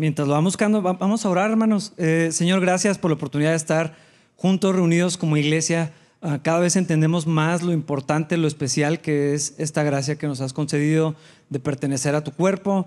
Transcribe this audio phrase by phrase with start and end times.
[0.00, 1.92] Mientras lo vamos buscando, vamos a orar, hermanos.
[1.96, 3.96] Eh, Señor, gracias por la oportunidad de estar
[4.36, 5.92] juntos, reunidos como iglesia.
[6.22, 10.40] Ah, cada vez entendemos más lo importante, lo especial que es esta gracia que nos
[10.40, 11.16] has concedido
[11.50, 12.86] de pertenecer a tu cuerpo,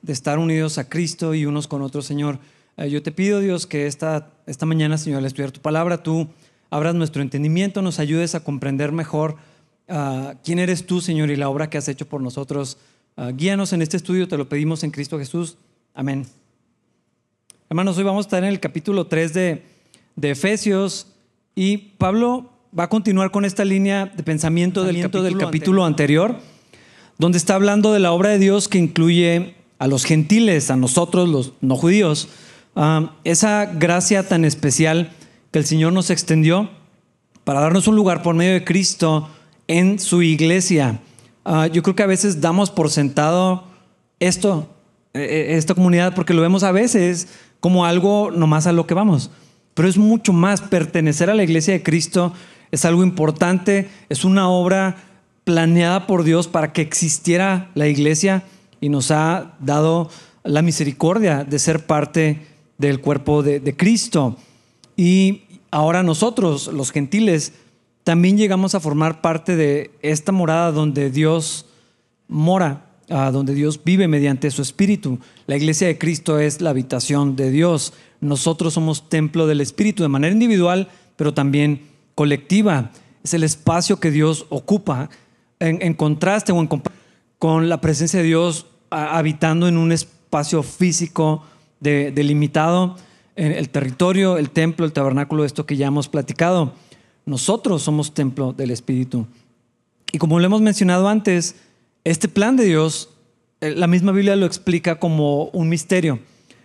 [0.00, 2.38] de estar unidos a Cristo y unos con otros, Señor.
[2.78, 6.26] Eh, yo te pido, Dios, que esta, esta mañana, Señor, al estudiar tu palabra, tú
[6.70, 9.36] abras nuestro entendimiento, nos ayudes a comprender mejor
[9.90, 12.78] ah, quién eres tú, Señor, y la obra que has hecho por nosotros.
[13.14, 15.58] Ah, guíanos en este estudio, te lo pedimos en Cristo Jesús.
[15.92, 16.26] Amén.
[17.68, 19.62] Hermanos, hoy vamos a estar en el capítulo 3 de,
[20.14, 21.08] de Efesios
[21.56, 22.48] y Pablo
[22.78, 26.38] va a continuar con esta línea de pensamiento del capítulo, del capítulo anterior,
[27.18, 31.28] donde está hablando de la obra de Dios que incluye a los gentiles, a nosotros,
[31.28, 32.28] los no judíos,
[32.76, 35.10] ah, esa gracia tan especial
[35.50, 36.70] que el Señor nos extendió
[37.42, 39.28] para darnos un lugar por medio de Cristo
[39.66, 41.00] en su iglesia.
[41.44, 43.64] Ah, yo creo que a veces damos por sentado
[44.20, 44.72] esto,
[45.14, 47.26] eh, eh, esta comunidad, porque lo vemos a veces
[47.60, 49.30] como algo nomás a lo que vamos.
[49.74, 50.60] Pero es mucho más.
[50.60, 52.32] Pertenecer a la iglesia de Cristo
[52.70, 54.96] es algo importante, es una obra
[55.44, 58.42] planeada por Dios para que existiera la iglesia
[58.80, 60.10] y nos ha dado
[60.42, 62.46] la misericordia de ser parte
[62.78, 64.36] del cuerpo de, de Cristo.
[64.96, 67.52] Y ahora nosotros, los gentiles,
[68.02, 71.66] también llegamos a formar parte de esta morada donde Dios
[72.28, 75.18] mora donde Dios vive mediante su Espíritu.
[75.46, 77.92] La iglesia de Cristo es la habitación de Dios.
[78.20, 81.82] Nosotros somos templo del Espíritu de manera individual, pero también
[82.14, 82.90] colectiva.
[83.22, 85.10] Es el espacio que Dios ocupa
[85.58, 86.68] en, contraste o en
[87.38, 91.44] con la presencia de Dios habitando en un espacio físico
[91.80, 92.96] delimitado,
[93.36, 96.72] en el territorio, el templo, el tabernáculo, esto que ya hemos platicado.
[97.26, 99.26] Nosotros somos templo del Espíritu.
[100.12, 101.56] Y como lo hemos mencionado antes,
[102.06, 103.10] este plan de Dios,
[103.60, 106.20] eh, la misma Biblia lo explica como un misterio,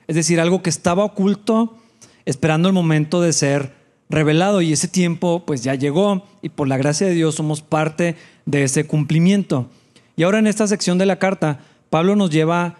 [0.06, 1.80] es decir, algo que estaba oculto
[2.26, 3.74] esperando el momento de ser
[4.08, 8.18] revelado y ese tiempo pues ya llegó y por la gracia de Dios somos parte
[8.46, 9.68] de ese cumplimiento.
[10.16, 12.78] Y ahora en esta sección de la carta, Pablo nos lleva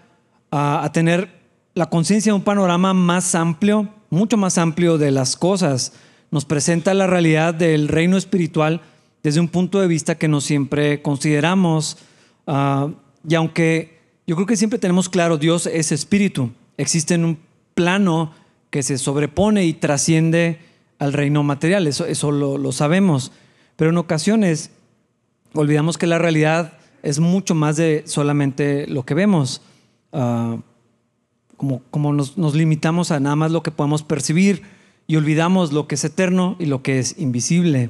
[0.52, 1.30] a, a tener
[1.74, 5.94] la conciencia de un panorama más amplio, mucho más amplio de las cosas.
[6.30, 8.82] Nos presenta la realidad del reino espiritual
[9.24, 11.98] desde un punto de vista que no siempre consideramos
[12.48, 12.90] Ah,
[13.28, 17.40] y aunque yo creo que siempre tenemos claro, Dios es espíritu, existe en un
[17.74, 18.34] plano
[18.70, 20.60] que se sobrepone y trasciende
[21.00, 23.32] al reino material, eso, eso lo, sabemos,
[23.76, 24.72] pero en ocasiones
[25.54, 29.62] olvidamos que la realidad es mucho más de solamente lo que vemos,
[30.14, 30.58] ah,
[31.58, 34.64] como, como nos, nos limitamos a nada más lo que podemos percibir
[35.08, 37.90] y olvidamos lo que es eterno y lo que es invisible.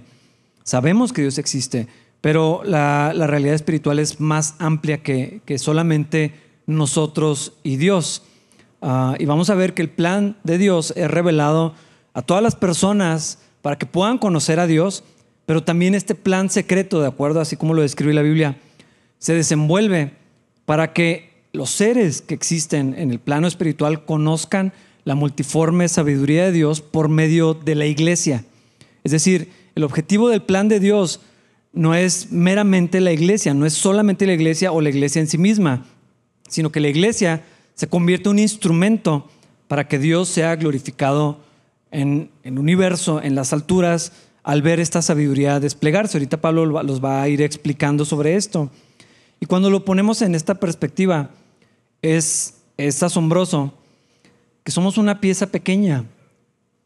[0.64, 1.88] Sabemos que Dios existe,
[2.22, 6.34] pero la, realidad espiritual es más amplia que, solamente
[6.68, 8.24] nosotros y Dios.
[8.82, 11.74] Ah, y vamos a ver que el plan de Dios es revelado
[12.14, 15.04] a todas las personas para que puedan conocer a Dios,
[15.46, 18.58] pero también este plan secreto, de acuerdo, así como lo describe la Biblia,
[19.18, 20.14] se desenvuelve
[20.66, 26.52] para que los seres que existen en el plano espiritual conozcan la multiforme sabiduría de
[26.52, 28.46] Dios por medio de la iglesia.
[29.04, 31.20] Es decir, el objetivo del plan de Dios
[31.74, 35.38] no es meramente la iglesia, no es solamente la iglesia o la iglesia en sí
[35.38, 35.86] misma,
[36.48, 37.44] sino que la iglesia
[37.76, 39.28] se convierte en un instrumento
[39.68, 41.40] para que Dios sea glorificado
[41.92, 44.12] en, el universo, en las alturas,
[44.44, 46.18] al ver esta sabiduría desplegarse.
[46.18, 48.70] Ahorita Pablo los va a ir explicando sobre esto.
[49.40, 51.30] Y cuando lo ponemos en esta perspectiva,
[52.02, 53.74] es, asombroso
[54.64, 56.06] que somos una pieza pequeña,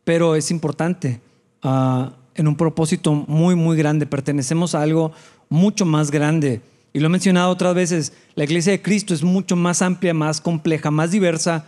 [0.03, 1.21] pero es importante.
[1.63, 4.05] Uh, en un propósito muy, muy grande.
[4.05, 5.11] Pertenecemos a algo
[5.49, 6.61] mucho más grande.
[6.93, 10.39] Y lo he mencionado otras veces, la iglesia de Cristo es mucho más amplia, más
[10.39, 11.65] compleja, más diversa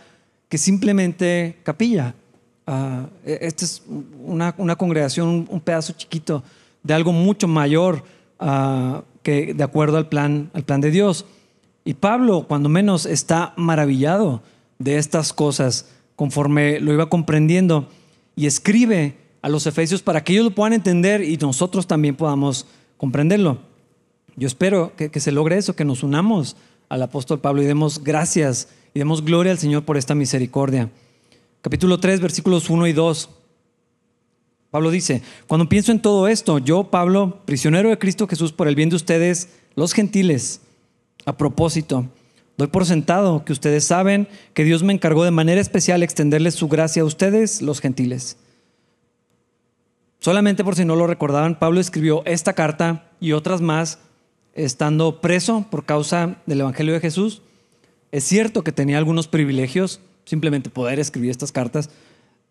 [0.48, 2.14] que simplemente capilla.
[2.66, 3.82] Uh, esta es
[4.24, 6.42] una, congregación, un, pedazo chiquito
[6.82, 8.04] de algo mucho mayor
[8.38, 11.26] ah, que de acuerdo al plan, al plan de Dios.
[11.84, 14.42] Y Pablo, cuando menos, está maravillado
[14.78, 17.88] de estas cosas conforme lo iba comprendiendo
[18.36, 22.66] y escribe a los efesios para que ellos lo puedan entender y nosotros también podamos
[22.96, 23.58] comprenderlo.
[24.36, 26.56] Yo espero que, se logre eso, que nos unamos
[26.88, 30.90] al apóstol Pablo y demos gracias y demos gloria al Señor por esta misericordia.
[31.60, 33.30] Capítulo 3, versículos 1 y 2.
[34.70, 38.74] Pablo dice, cuando pienso en todo esto, yo, Pablo, prisionero de Cristo Jesús por el
[38.74, 40.60] bien de ustedes, los gentiles,
[41.24, 42.06] a propósito,
[42.56, 46.68] doy por sentado que ustedes saben que Dios me encargó de manera especial extenderles su
[46.68, 48.36] gracia a ustedes, los gentiles
[50.20, 54.00] Solamente por si no lo recordaban, Pablo escribió esta carta y otras más
[54.54, 57.42] estando preso por causa del Evangelio de Jesús.
[58.10, 61.90] Es cierto que tenía algunos privilegios, simplemente poder escribir estas cartas.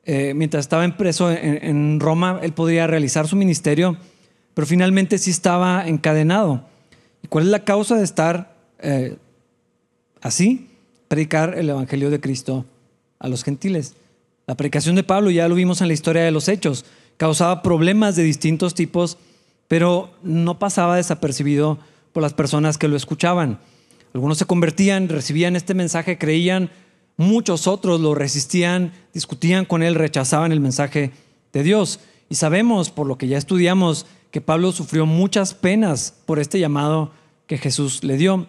[0.05, 3.97] Eh, mientras estaba impreso en, en, Roma, él podría realizar su ministerio,
[4.53, 6.63] pero finalmente sí estaba encadenado.
[7.23, 9.17] ¿Y cuál es la causa de estar eh,
[10.21, 10.69] así?
[11.09, 12.65] Predicar el Evangelio de Cristo
[13.19, 13.95] a los gentiles.
[14.45, 16.85] La predicación de Pablo, ya lo vimos en la historia de los hechos,
[17.17, 19.17] causaba problemas de distintos tipos,
[19.67, 21.77] pero no pasaba desapercibido
[22.13, 23.59] por las personas que lo escuchaban.
[24.13, 26.71] Algunos se convertían, recibían este mensaje, creían,
[27.17, 31.11] muchos otros lo resistían, discutían con él, rechazaban el mensaje
[31.53, 31.99] de Dios.
[32.29, 37.11] Y sabemos, por lo que ya estudiamos, que Pablo sufrió muchas penas por este llamado
[37.47, 38.47] que Jesús le dio.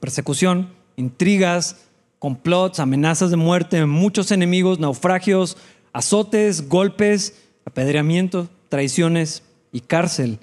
[0.00, 1.86] Persecución, intrigas,
[2.18, 5.56] complots, amenazas de muerte, muchos enemigos, naufragios,
[5.92, 10.38] azotes, golpes, apedreamiento, traiciones y cárcel.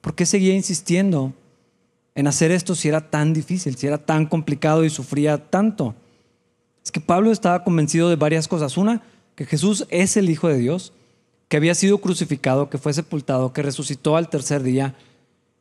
[0.00, 1.32] ¿Por qué seguía insistiendo
[2.14, 5.94] en hacer esto si era tan difícil, si era tan complicado y sufría tanto?
[6.84, 8.76] Es que Pablo estaba convencido de varias cosas.
[8.76, 9.02] Una,
[9.34, 10.92] que Jesús es el Hijo de Dios,
[11.48, 14.94] que había sido crucificado, que fue sepultado, que resucitó al tercer día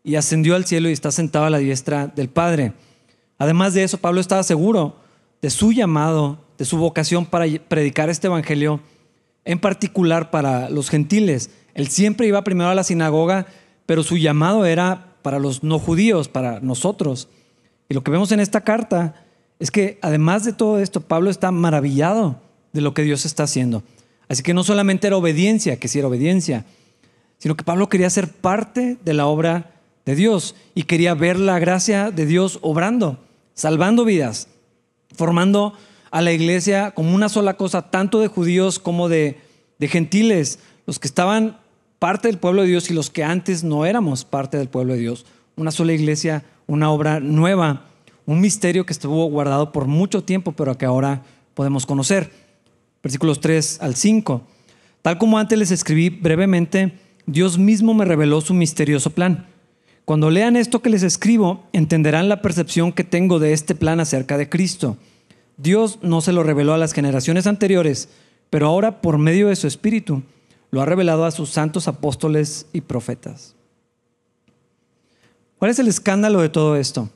[0.03, 2.73] y ascendió al cielo y está sentado a la diestra del Padre.
[3.37, 4.95] Además de eso, Pablo estaba seguro
[5.41, 8.79] de su llamado, de su vocación para predicar este Evangelio,
[9.45, 11.49] en particular para los gentiles.
[11.73, 13.47] Él siempre iba primero a la sinagoga,
[13.85, 17.29] pero su llamado era para los no judíos, para nosotros.
[17.89, 19.15] Y lo que vemos en esta carta
[19.59, 22.41] es que además de todo esto, Pablo está maravillado
[22.73, 23.83] de lo que Dios está haciendo.
[24.27, 26.65] Así que no solamente era obediencia, que sí era obediencia,
[27.37, 29.71] sino que Pablo quería ser parte de la obra
[30.05, 33.19] de Dios y quería ver la gracia de Dios obrando,
[33.53, 34.47] salvando vidas,
[35.15, 35.73] formando
[36.11, 39.39] a la iglesia como una sola cosa, tanto de judíos como de,
[39.79, 41.57] gentiles, los que estaban
[41.97, 44.99] parte del pueblo de Dios y los que antes no éramos parte del pueblo de
[44.99, 45.25] Dios.
[45.55, 47.87] Una sola iglesia, una obra nueva
[48.25, 51.23] un misterio que estuvo guardado por mucho tiempo, pero que ahora
[51.53, 52.31] podemos conocer.
[53.03, 54.41] Versículos 3 al 5.
[55.01, 56.93] Tal como antes les escribí brevemente,
[57.25, 59.47] Dios mismo me reveló su misterioso plan.
[60.05, 64.37] Cuando lean esto que les escribo, entenderán la percepción que tengo de este plan acerca
[64.37, 64.97] de Cristo.
[65.61, 68.09] Dios no se lo reveló a las generaciones anteriores,
[68.49, 70.23] pero ahora por medio de su Espíritu
[70.71, 73.55] lo ha revelado a sus santos apóstoles y profetas.
[75.59, 77.09] ¿Cuál es el escándalo de todo esto?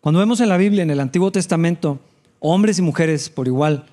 [0.00, 1.98] Cuando vemos en la Biblia, en el Antiguo Testamento,
[2.38, 3.84] hombres y mujeres por igual,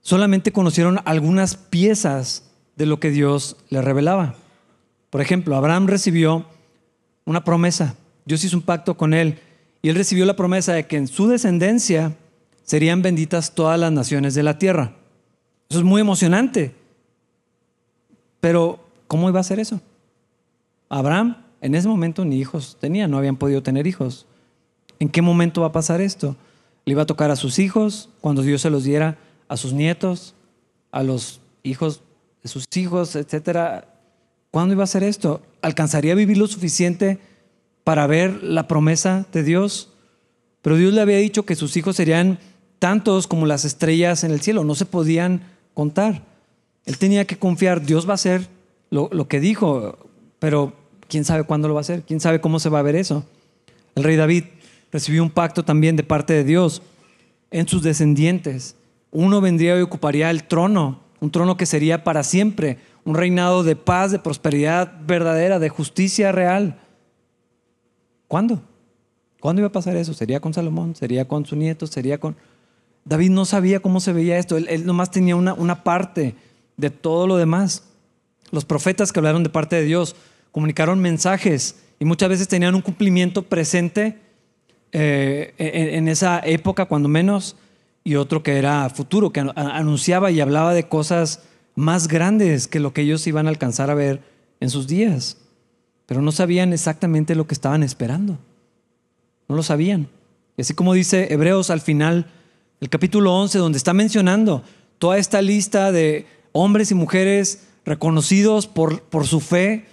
[0.00, 2.44] solamente conocieron algunas piezas
[2.76, 4.36] de lo que Dios les revelaba.
[5.10, 6.46] Por ejemplo, Abraham recibió
[7.26, 7.96] una promesa.
[8.24, 9.40] Dios hizo un pacto con él
[9.82, 12.16] y él recibió la promesa de que en su descendencia
[12.66, 14.92] serían benditas todas las naciones de la tierra.
[15.70, 16.74] Eso es muy emocionante.
[18.40, 19.80] Pero, ¿cómo iba a ser eso?
[20.90, 24.26] Abraham en ese momento ni hijos tenía, no habían podido tener hijos.
[24.98, 26.36] ¿En qué momento va a pasar esto?
[26.84, 30.34] ¿Le iba a tocar a sus hijos cuando Dios se los diera a sus nietos,
[30.90, 32.02] a los hijos
[32.42, 33.88] de sus hijos, etcétera?
[34.50, 35.42] ¿Cuándo iba a ser esto?
[35.62, 37.18] ¿Alcanzaría a vivir lo suficiente
[37.84, 39.90] para ver la promesa de Dios?
[40.62, 42.38] Pero Dios le había dicho que sus hijos serían
[42.78, 45.42] tantos como las estrellas en el cielo, no se podían
[45.74, 46.22] contar.
[46.84, 48.48] Él tenía que confiar, Dios va a hacer
[48.90, 49.98] lo, lo que dijo,
[50.38, 50.72] pero
[51.08, 53.24] quién sabe cuándo lo va a hacer, quién sabe cómo se va a ver eso.
[53.94, 54.44] El rey David
[54.92, 56.82] recibió un pacto también de parte de Dios
[57.50, 58.76] en sus descendientes.
[59.10, 63.76] Uno vendría y ocuparía el trono, un trono que sería para siempre, un reinado de
[63.76, 66.78] paz, de prosperidad verdadera, de justicia real.
[68.28, 68.60] ¿Cuándo?
[69.40, 70.12] ¿Cuándo iba a pasar eso?
[70.12, 70.94] ¿Sería con Salomón?
[70.96, 71.86] ¿Sería con su nieto?
[71.86, 72.36] ¿Sería con...?
[73.06, 76.34] David no sabía cómo se veía esto, él, nomás tenía una, una parte
[76.76, 77.84] de todo lo demás.
[78.50, 80.16] Los profetas que hablaron de parte de Dios
[80.50, 84.18] comunicaron mensajes y muchas veces tenían un cumplimiento presente
[84.92, 87.56] eh, en, esa época, cuando menos,
[88.04, 91.42] y otro que era futuro, que anunciaba y hablaba de cosas
[91.74, 94.22] más grandes que lo que ellos iban a alcanzar a ver
[94.60, 95.38] en sus días.
[96.06, 98.38] Pero no sabían exactamente lo que estaban esperando.
[99.48, 100.08] No lo sabían.
[100.56, 102.26] Y así como dice Hebreos al final,
[102.80, 104.62] el capítulo 11, donde está mencionando
[104.98, 109.86] toda esta lista de hombres y mujeres reconocidos por, su fe,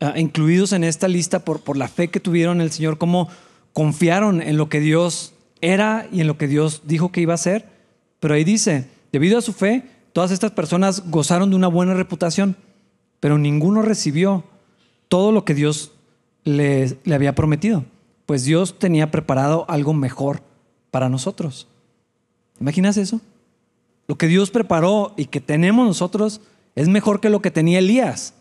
[0.00, 3.28] ah, incluidos en esta lista por, la fe que tuvieron el Señor, como
[3.72, 7.34] confiaron en lo que Dios era y en lo que Dios dijo que iba a
[7.34, 7.68] hacer.
[8.20, 12.56] Pero ahí dice, debido a su fe, todas estas personas gozaron de una buena reputación,
[13.18, 14.44] pero ninguno recibió
[15.08, 15.92] todo lo que Dios
[16.44, 17.84] le, le había prometido,
[18.24, 20.42] pues Dios tenía preparado algo mejor
[20.90, 21.68] para nosotros.
[22.60, 23.20] ¿Imaginas eso?
[24.06, 26.40] Lo que Dios preparó y que tenemos nosotros
[26.74, 28.34] es mejor que lo que tenía Elías.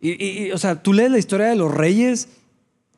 [0.00, 2.28] Y, y, o sea, tú lees la historia de los reyes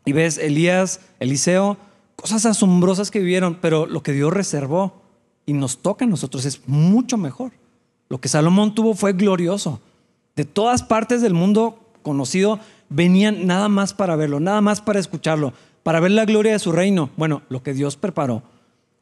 [0.04, 1.76] y ves Elías, Eliseo,
[2.16, 5.02] cosas asombrosas que vivieron, pero lo que Dios reservó
[5.46, 7.52] y nos toca a nosotros es mucho mejor.
[8.08, 9.80] Lo que Salomón tuvo fue glorioso.
[10.36, 15.52] De todas partes del mundo conocido venían nada más para verlo, nada más para escucharlo,
[15.82, 17.10] para ver la gloria de su reino.
[17.16, 18.42] Bueno, lo que Dios preparó,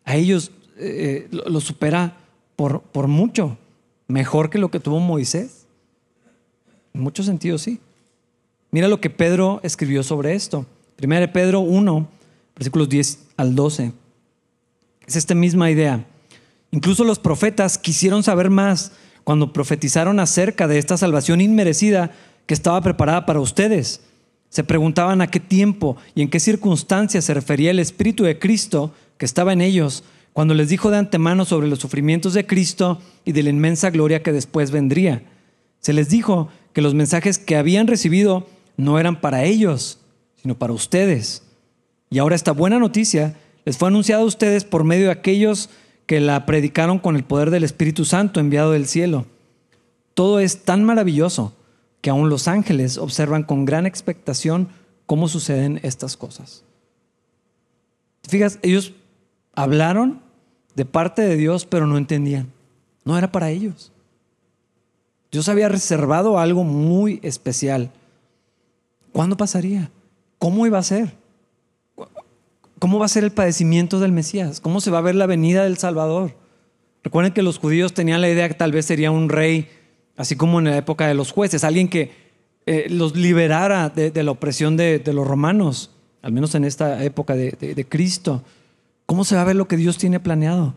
[0.04, 2.16] a ellos eh, lo, supera
[2.56, 3.58] por, por mucho,
[4.08, 5.66] mejor que lo que tuvo Moisés.
[6.94, 7.80] En muchos sentidos, sí.
[8.70, 10.66] Mira lo que Pedro escribió sobre esto.
[10.96, 12.08] Primero Pedro 1,
[12.54, 13.92] versículos 10 al 12.
[15.06, 16.04] Es esta misma idea.
[16.70, 18.92] Incluso los profetas quisieron saber más
[19.24, 22.12] cuando profetizaron acerca de esta salvación inmerecida
[22.46, 24.02] que estaba preparada para ustedes.
[24.48, 28.92] Se preguntaban a qué tiempo y en qué circunstancias se refería el Espíritu de Cristo
[29.18, 33.32] que estaba en ellos, cuando les dijo de antemano sobre los sufrimientos de Cristo y
[33.32, 35.22] de la inmensa gloria que después vendría.
[35.80, 38.46] Se les dijo que los mensajes que habían recibido
[38.76, 39.98] no eran para ellos,
[40.36, 41.42] sino para ustedes.
[42.10, 45.70] Y ahora esta buena noticia les fue anunciada a ustedes por medio de aquellos
[46.06, 49.26] que la predicaron con el poder del Espíritu Santo enviado del cielo.
[50.14, 51.54] Todo es tan maravilloso
[52.00, 54.68] que aún los ángeles observan con gran expectación
[55.06, 56.64] cómo suceden estas cosas.
[58.28, 58.92] Fijas, ellos
[59.54, 60.20] hablaron
[60.74, 62.52] de parte de Dios, pero no entendían.
[63.04, 63.92] No era para ellos.
[65.30, 67.90] Dios había reservado algo muy especial.
[69.12, 69.90] ¿Cuándo pasaría?
[70.38, 71.14] ¿Cómo iba a ser?
[72.78, 74.60] ¿Cómo va a ser el padecimiento del Mesías?
[74.60, 76.34] ¿Cómo se va a ver la venida del Salvador?
[77.02, 79.68] Recuerden que los judíos tenían la idea que tal vez sería un rey,
[80.16, 82.10] así como en la época de los jueces, alguien que
[82.66, 85.90] eh, los liberara de, la opresión de, los romanos,
[86.22, 88.42] al menos en esta época de, de Cristo.
[89.10, 90.72] ¿Cómo se va a ver lo que Dios tiene planeado?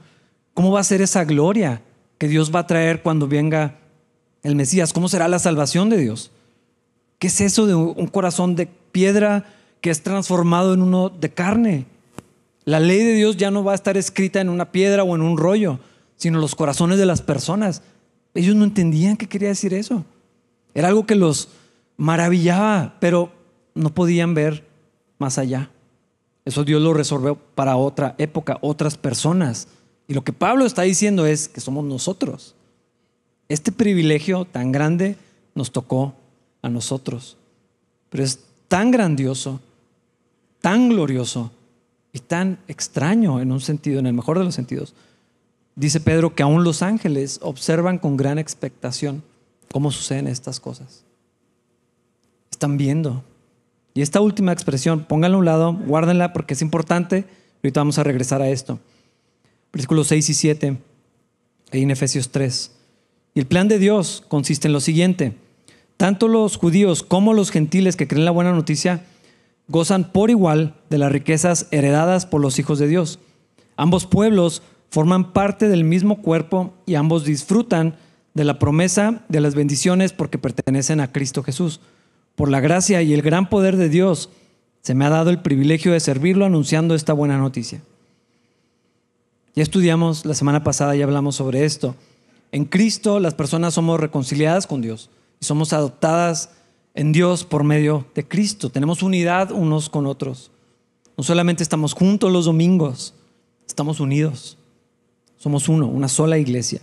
[0.56, 1.84] ¿Cómo va a ser esa gloria
[2.18, 3.78] que Dios va a traer cuando venga
[4.42, 4.92] el Mesías?
[4.92, 6.32] ¿Cómo será la salvación de Dios?
[7.20, 9.46] ¿Qué es eso de un corazón de piedra
[9.82, 11.86] que es transformado en uno de carne?
[12.66, 15.22] La ley de Dios ya no va a estar escrita en una piedra o en
[15.22, 15.80] un rollo,
[16.16, 17.84] sino los corazones de las personas.
[18.34, 20.06] Ellos no entendían qué quería decir eso.
[20.74, 21.50] Era algo que los
[21.98, 23.32] maravillaba, pero
[23.76, 24.66] no podían ver
[25.20, 25.70] más allá.
[26.46, 29.68] Eso Dios lo resolvió para otra época, otras personas.
[30.08, 32.56] Y lo que Pablo está diciendo es que somos nosotros.
[33.50, 35.16] Este privilegio tan grande
[35.56, 36.16] nos tocó
[36.62, 37.38] a nosotros.
[38.10, 39.60] Pero es tan grandioso,
[40.60, 41.52] tan glorioso,
[42.14, 44.94] y tan extraño en un sentido, en el mejor de los sentidos.
[45.76, 49.24] Dice Pedro que aún los ángeles observan con gran expectación
[49.72, 51.04] cómo suceden estas cosas.
[52.52, 53.24] Están viendo.
[53.94, 57.26] Y esta última expresión, pónganla a un lado, guárdenla porque es importante.
[57.64, 58.80] Ahorita vamos a regresar a esto.
[59.72, 60.78] Versículos 6 y 7,
[61.72, 62.72] ahí en Efesios 3.
[63.36, 65.38] Y el plan de Dios consiste en lo siguiente.
[65.98, 69.06] Tanto los judíos como los gentiles que creen la buena noticia
[69.68, 73.20] gozan por igual de las riquezas heredadas por los hijos de Dios.
[73.78, 77.96] Ambos pueblos forman parte del mismo cuerpo y ambos disfrutan
[78.34, 81.80] de la promesa de las bendiciones porque pertenecen a Cristo Jesús.
[82.36, 84.30] Por la gracia y el gran poder de Dios,
[84.82, 87.82] se me ha dado el privilegio de servirlo anunciando esta buena noticia.
[89.56, 91.96] Ya estudiamos la semana pasada y hablamos sobre esto.
[92.52, 95.10] En Cristo las personas somos reconciliadas con Dios
[95.40, 96.50] y somos adoptadas
[96.96, 98.70] en Dios por medio de Cristo.
[98.70, 100.52] Tenemos unidad unos con otros.
[101.18, 103.14] No solamente estamos juntos los domingos,
[103.68, 104.58] estamos unidos.
[105.38, 106.82] Somos uno, una sola iglesia.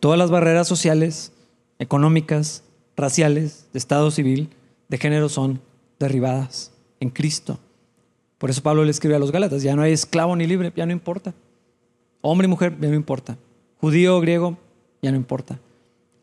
[0.00, 1.32] Todas las barreras sociales,
[1.78, 2.62] económicas,
[2.96, 4.50] raciales, de estado civil,
[4.88, 5.60] de género son
[5.98, 7.58] derribadas en Cristo.
[8.38, 10.86] Por eso Pablo le escribe a los Gálatas, ya no hay esclavo ni libre, ya
[10.86, 11.34] no importa.
[12.20, 13.36] Hombre y mujer, ya no importa.
[13.80, 14.58] Judío o griego,
[15.02, 15.58] ya no importa.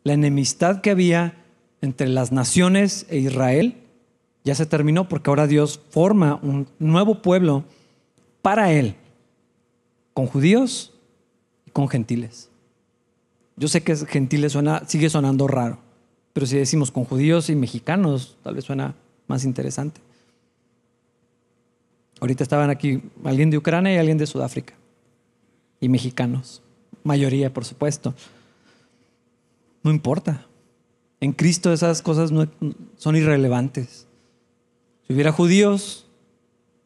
[0.04, 1.36] La enemistad que había
[1.80, 3.76] entre las naciones e Israel
[4.44, 7.64] ya se terminó porque ahora Dios forma un nuevo pueblo
[8.40, 8.96] para Él,
[10.14, 10.92] con judíos
[11.66, 12.50] y con gentiles.
[13.56, 15.78] Yo sé que gentiles suena, sigue sonando raro,
[16.32, 18.94] pero si decimos con judíos y mexicanos, tal vez suena
[19.26, 20.00] más interesante.
[22.20, 24.74] Ahorita estaban aquí alguien de Ucrania y alguien de Sudáfrica,
[25.80, 26.62] y mexicanos,
[27.02, 28.14] mayoría por supuesto.
[29.82, 30.46] No importa,
[31.20, 32.48] en Cristo esas cosas no,
[32.96, 34.06] son irrelevantes.
[35.06, 36.06] Si hubiera judíos,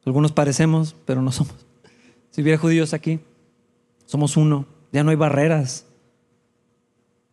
[0.05, 1.55] algunos parecemos, pero no somos.
[2.31, 3.21] Si hubiera judíos aquí,
[4.07, 4.67] somos uno.
[4.93, 5.85] Ya no hay barreras.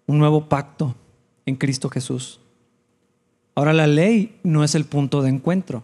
[0.05, 0.95] Un nuevo pacto
[1.45, 2.39] en Cristo Jesús.
[3.55, 5.83] Ahora la ley no es el punto de encuentro.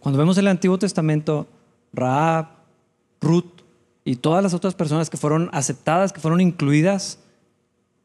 [0.00, 1.46] Cuando vemos el Antiguo Testamento,
[1.92, 2.46] Raab,
[3.20, 3.62] Ruth
[4.04, 7.18] y todas las otras personas que fueron aceptadas, que fueron incluidas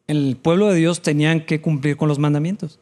[0.07, 2.79] el pueblo de Dios tenían que cumplir con los mandamientos.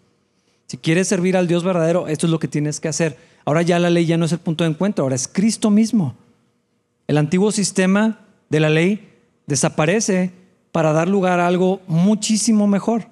[0.68, 3.18] Si quieres servir al Dios verdadero, esto es lo que tienes que hacer.
[3.46, 6.16] Ahora ya la ley ya no es el punto de encuentro, ahora es Cristo mismo.
[7.08, 9.10] El antiguo sistema de la ley
[9.46, 10.32] desaparece
[10.72, 13.08] para dar lugar a algo muchísimo mejor,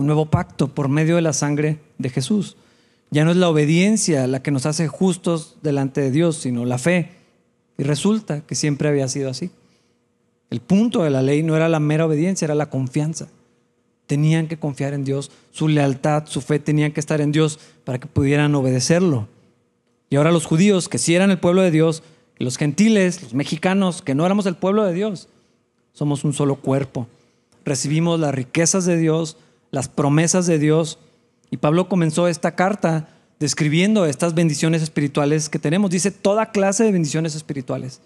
[0.00, 2.56] un nuevo pacto por medio de la sangre de Jesús.
[3.10, 6.78] Ya no es la obediencia la que nos hace justos delante de Dios, sino la
[6.78, 7.10] fe.
[7.78, 9.50] Y resulta que siempre había sido así.
[10.50, 13.28] El punto de la ley no era la mera obediencia, era la confianza.
[14.06, 17.98] Tenían que confiar en Dios, su lealtad, su fe tenían que estar en Dios para
[18.00, 19.28] que pudieran obedecerlo.
[20.08, 22.02] Y ahora los judíos, que sí eran el pueblo de Dios,
[22.38, 25.28] y los gentiles, los mexicanos, que no éramos el pueblo de Dios,
[25.92, 27.06] somos un solo cuerpo.
[27.64, 29.36] Recibimos las riquezas de Dios,
[29.70, 30.98] las promesas de Dios.
[31.50, 33.08] Y Pablo comenzó esta carta
[33.38, 35.90] describiendo estas bendiciones espirituales que tenemos.
[35.90, 38.00] Dice toda clase de bendiciones espirituales.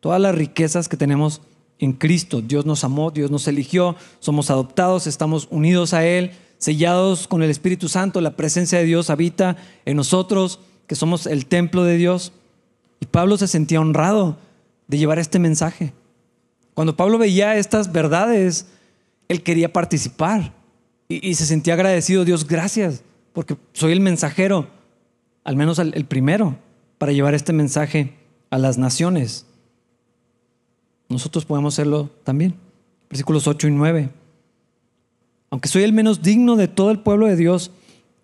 [0.00, 1.42] Todas las riquezas que tenemos
[1.78, 2.40] en Cristo.
[2.40, 7.50] Dios nos amó, Dios nos eligió, somos adoptados, estamos unidos a Él, sellados con el
[7.50, 8.20] Espíritu Santo.
[8.20, 12.32] La presencia de Dios habita en nosotros, que somos el templo de Dios.
[13.00, 14.38] Y Pablo se sentía honrado
[14.86, 15.92] de llevar este mensaje.
[16.74, 18.66] Cuando Pablo veía estas verdades,
[19.32, 20.54] él quería participar
[21.08, 22.24] y, se sentía agradecido.
[22.24, 24.68] Dios, gracias, porque soy el mensajero,
[25.44, 26.56] al menos el, el primero,
[26.98, 28.14] para llevar este mensaje
[28.50, 29.46] a las naciones.
[31.08, 32.54] Nosotros podemos hacerlo también.
[33.10, 34.10] Versículos 8 y 9.
[35.50, 37.72] Aunque soy el menos digno de todo el pueblo de Dios,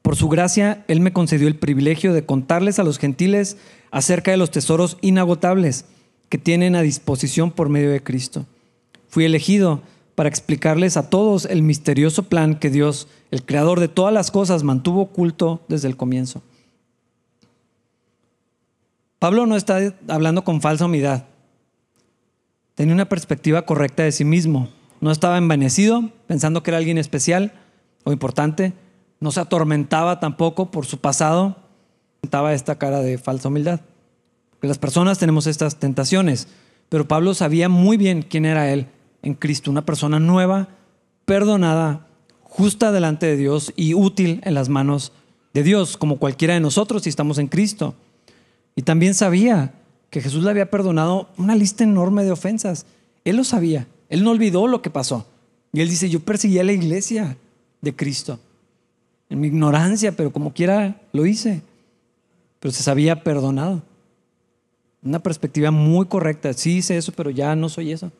[0.01, 3.59] por su gracia Él me concedió el privilegio de contarles a los gentiles
[3.91, 5.85] acerca de los tesoros inagotables
[6.31, 8.47] que tienen a disposición por medio de Cristo.
[9.09, 9.83] Fui elegido
[10.19, 14.65] para explicarles a todos el misterioso plan que Dios, el creador de todas las cosas,
[14.65, 16.43] mantuvo oculto desde el comienzo.
[19.21, 21.27] Pablo no está hablando con falsa humildad.
[22.75, 24.71] Tenía una perspectiva correcta de sí mismo.
[25.01, 27.53] No estaba envanecido pensando que era alguien especial
[28.03, 28.73] o importante.
[29.21, 31.59] No se atormentaba tampoco por su pasado.
[32.23, 33.83] Presentaba esta cara de falsa humildad.
[34.51, 36.49] Porque las personas tenemos estas tentaciones,
[36.89, 38.89] pero Pablo sabía muy bien quién era él
[39.23, 40.69] en Cristo, una persona nueva,
[41.25, 42.07] perdonada,
[42.43, 45.13] justa delante de Dios y útil en las manos
[45.55, 47.95] de Dios, como cualquiera de nosotros si estamos en Cristo.
[48.75, 49.75] Y también sabía
[50.11, 52.87] que Jesús le había perdonado una lista enorme de ofensas.
[53.25, 55.27] Él lo sabía, él no olvidó lo que pasó.
[55.73, 57.37] Y él dice, yo perseguí a la iglesia
[57.81, 58.39] de Cristo,
[59.29, 61.63] en mi ignorancia, pero como quiera lo hice.
[62.61, 63.83] Pero se sabía perdonado.
[65.03, 66.53] Una perspectiva muy correcta.
[66.55, 68.11] Sí hice eso, pero ya no soy eso.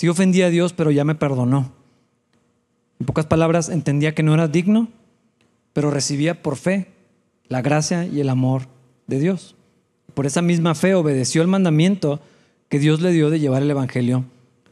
[0.00, 1.74] Sí ofendí a Dios, pero ya me perdonó.
[2.98, 4.88] En pocas palabras, entendía que no era digno,
[5.74, 6.86] pero recibía por fe
[7.48, 8.62] la gracia y el amor
[9.08, 9.56] de Dios.
[10.14, 12.18] Por esa misma fe obedeció el mandamiento
[12.70, 14.24] que Dios le dio de llevar el Evangelio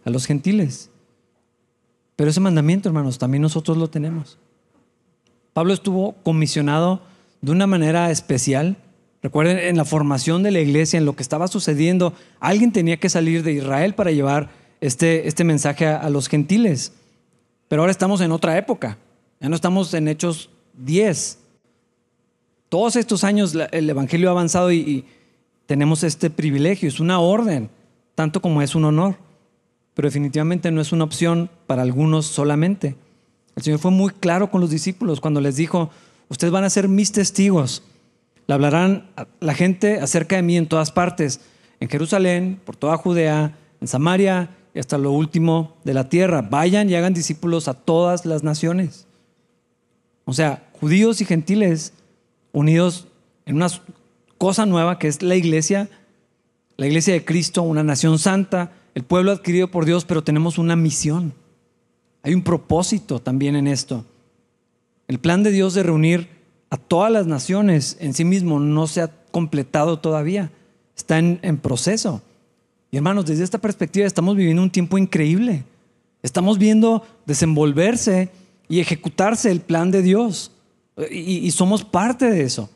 [0.07, 0.89] a los gentiles.
[2.17, 4.39] Pero ese mandamiento, hermanos, también nosotros lo tenemos.
[5.53, 7.03] Pablo estuvo comisionado
[7.43, 8.79] de una manera especial
[9.21, 13.09] Recuerden, en la formación de la iglesia, en lo que estaba sucediendo, alguien tenía que
[13.11, 14.49] salir de Israel para llevar
[14.81, 16.93] este, este mensaje a, los gentiles.
[17.69, 18.99] Pero ahora estamos en otra época.
[19.41, 21.39] Ya no estamos en Hechos 10.
[22.69, 25.05] Todos estos años el Evangelio ha avanzado y, y
[25.67, 26.89] tenemos este privilegio.
[26.89, 27.71] Es una orden,
[28.15, 29.17] tanto como es un honor.
[29.95, 32.97] Pero definitivamente no es una opción para algunos solamente.
[33.57, 35.91] El Señor fue muy claro con los discípulos cuando les dijo,
[36.29, 37.83] ustedes van a ser mis testigos
[38.49, 39.11] le hablarán
[39.41, 41.41] la gente acerca de mí en todas partes,
[41.81, 46.43] en Jerusalén, por toda Judea, en Samaria y hasta lo último de la tierra.
[46.43, 49.07] Vayan y hagan discípulos a todas las naciones.
[50.25, 51.93] O sea, judíos y gentiles
[52.53, 53.07] unidos
[53.47, 53.69] en una
[54.37, 55.89] cosa nueva que es la iglesia,
[56.77, 60.77] la iglesia de Cristo, una nación santa, el pueblo adquirido por Dios, pero tenemos una
[60.77, 61.33] misión.
[62.23, 64.05] Hay un propósito también en esto.
[65.07, 66.29] El plan de Dios de reunir
[66.71, 70.51] a todas las naciones en sí mismo no se ha completado todavía,
[70.97, 72.23] está en, proceso.
[72.91, 75.65] Y hermanos, desde esta perspectiva estamos viviendo un tiempo increíble.
[76.23, 78.31] Estamos viendo desenvolverse
[78.69, 80.53] y ejecutarse el plan de Dios.
[81.11, 82.69] Y, somos parte de eso.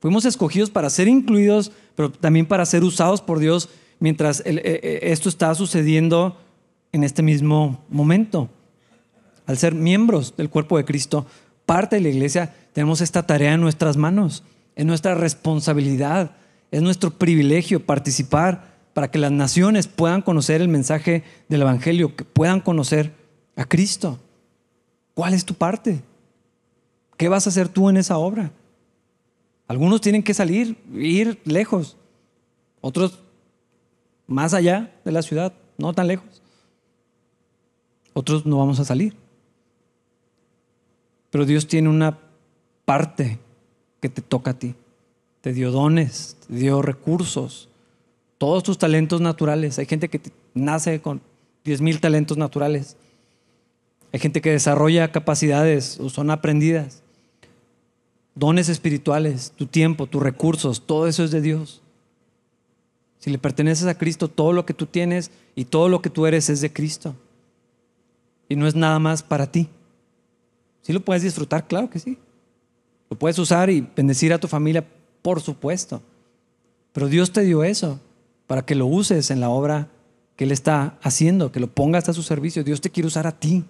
[0.00, 3.68] Fuimos escogidos para ser incluidos, pero también para ser usados por Dios
[4.00, 6.36] mientras e, e, esto está sucediendo
[6.92, 8.48] en este mismo momento.
[9.46, 11.26] Al ser miembros del cuerpo de Cristo,
[11.66, 14.42] parte de la iglesia, tenemos esta tarea en nuestras manos,
[14.74, 16.32] es nuestra responsabilidad,
[16.70, 22.24] es nuestro privilegio participar para que las naciones puedan conocer el mensaje del Evangelio, que
[22.24, 23.14] puedan conocer
[23.54, 24.18] a Cristo.
[25.14, 26.02] ¿Cuál es tu parte?
[27.16, 28.50] ¿Qué vas a hacer tú en esa obra?
[29.68, 31.96] Algunos tienen que salir, ir lejos,
[32.80, 33.20] otros
[34.26, 36.42] más allá de la ciudad, no tan lejos.
[38.14, 39.14] Otros no vamos a salir.
[41.30, 42.18] Pero Dios tiene una
[42.84, 43.38] parte
[44.00, 44.74] que te toca a ti.
[45.40, 47.67] Te dio dones, te dio recursos,
[48.38, 49.78] todos tus talentos naturales.
[49.78, 50.20] Hay gente que
[50.54, 51.20] nace con
[51.64, 52.96] 10.000 talentos naturales.
[54.12, 57.02] Hay gente que desarrolla capacidades o son aprendidas.
[58.34, 61.82] Dones espirituales, tu tiempo, tus recursos, todo eso es de Dios.
[63.18, 66.24] Si le perteneces a Cristo, todo lo que tú tienes y todo lo que tú
[66.24, 67.16] eres es de Cristo.
[68.48, 69.68] Y no es nada más para ti.
[70.82, 72.16] Si lo puedes disfrutar, claro que sí.
[73.10, 74.86] Lo puedes usar y bendecir a tu familia,
[75.20, 76.00] por supuesto.
[76.92, 78.00] Pero Dios te dio eso
[78.48, 79.88] para que lo uses en la obra
[80.34, 82.64] que Él está haciendo, que lo pongas a su servicio.
[82.64, 83.64] Dios te quiere usar a ti.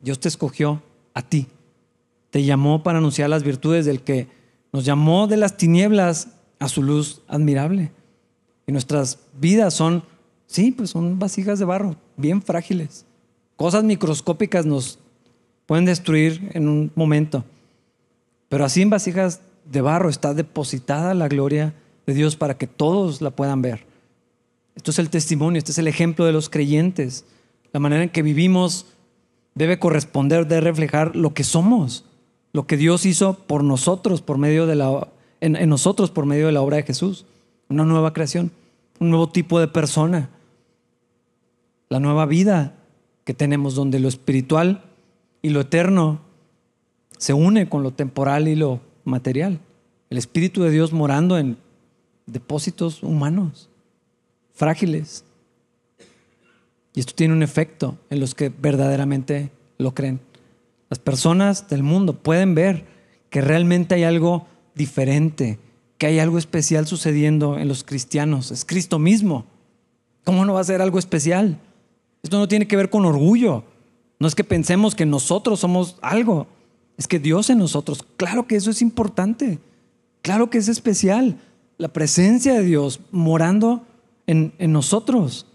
[0.00, 1.46] Dios te escogió a ti.
[2.30, 4.28] Te llamó para anunciar las virtudes del que
[4.72, 7.92] nos llamó de las tinieblas a su luz admirable.
[8.66, 10.04] Y nuestras vidas son,
[10.46, 13.04] sí, pues son vasijas de barro, bien frágiles.
[13.56, 15.00] Cosas microscópicas nos
[15.66, 17.44] pueden destruir en un momento.
[18.48, 21.74] Pero así en vasijas de barro está depositada la gloria
[22.08, 23.84] de Dios para que todos la puedan ver.
[24.74, 27.26] Esto es el testimonio, este es el ejemplo de los creyentes.
[27.70, 28.86] La manera en que vivimos
[29.54, 32.06] debe corresponder, debe reflejar lo que somos,
[32.54, 35.08] lo que Dios hizo por nosotros, por medio de la,
[35.42, 37.26] en, nosotros por medio de la obra de Jesús.
[37.68, 38.52] Una nueva creación,
[39.00, 40.30] un nuevo tipo de persona,
[41.90, 42.74] la nueva vida
[43.24, 44.82] que tenemos donde lo espiritual
[45.42, 46.20] y lo eterno
[47.18, 49.60] se une con lo temporal y lo material.
[50.08, 51.58] El Espíritu de Dios morando en
[52.32, 53.68] depósitos humanos,
[54.54, 55.24] frágiles.
[56.94, 60.20] Y esto tiene un efecto en los que verdaderamente lo creen.
[60.90, 62.84] Las personas del mundo pueden ver
[63.30, 65.58] que realmente hay algo diferente,
[65.98, 68.50] que hay algo especial sucediendo en los cristianos.
[68.50, 69.44] Es Cristo mismo.
[70.24, 71.58] ¿Cómo no va a ser algo especial?
[72.22, 73.64] Esto no tiene que ver con orgullo.
[74.18, 76.46] No es que pensemos que nosotros somos algo.
[76.96, 78.04] Es que Dios en nosotros.
[78.16, 79.58] Claro que eso es importante.
[80.22, 81.38] Claro que es especial.
[81.78, 83.86] La presencia de Dios morando
[84.26, 85.46] en, en nosotros.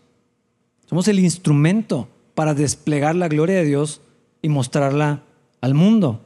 [0.85, 4.01] Somos el instrumento para desplegar la gloria de Dios
[4.41, 5.23] y mostrarla
[5.61, 6.21] al mundo.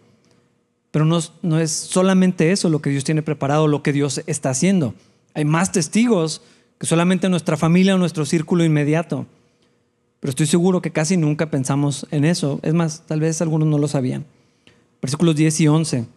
[0.92, 4.96] Pero no, es solamente eso lo que Dios tiene preparado, lo que Dios está haciendo.
[5.34, 6.42] Hay más testigos
[6.80, 9.28] que solamente nuestra familia o nuestro círculo inmediato.
[10.20, 12.60] Pero estoy seguro que casi nunca pensamos en eso.
[12.64, 14.26] Es más, tal vez algunos no lo sabían.
[15.02, 16.08] Versículos 10 y 11.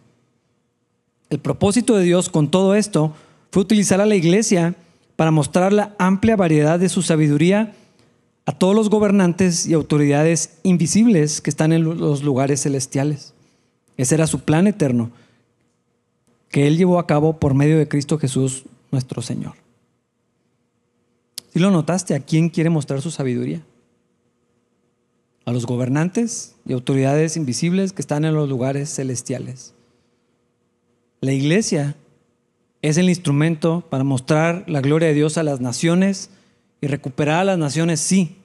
[1.29, 3.13] El propósito de Dios con todo esto
[3.51, 4.75] fue utilizar a la iglesia
[5.15, 7.73] para mostrar la amplia variedad de su sabiduría
[8.45, 13.33] a todos los gobernantes y autoridades invisibles que están en los lugares celestiales.
[13.97, 15.11] Ese era su plan eterno
[16.49, 19.53] que Él llevó a cabo por medio de Cristo Jesús nuestro Señor.
[21.53, 23.61] Si lo notaste, ¿a quién quiere mostrar su sabiduría?
[25.45, 29.73] A los gobernantes y autoridades invisibles que están en los lugares celestiales.
[31.19, 31.95] La iglesia
[32.81, 36.29] es el instrumento para mostrar la gloria de Dios a las naciones
[36.81, 38.37] y recuperar a las naciones, sí,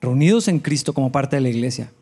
[0.00, 1.92] reunidos en Cristo como parte de la iglesia,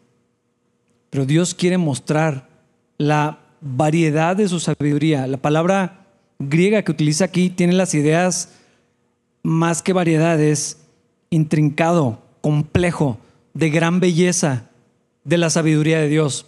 [1.11, 2.49] pero Dios quiere mostrar
[2.97, 5.27] la variedad de su sabiduría.
[5.27, 6.07] La palabra
[6.39, 8.51] griega que utiliza aquí tiene las ideas
[9.43, 10.79] más que variedades,
[11.31, 13.19] intrincado, complejo,
[13.55, 14.71] de gran belleza
[15.25, 16.47] de la sabiduría de Dios.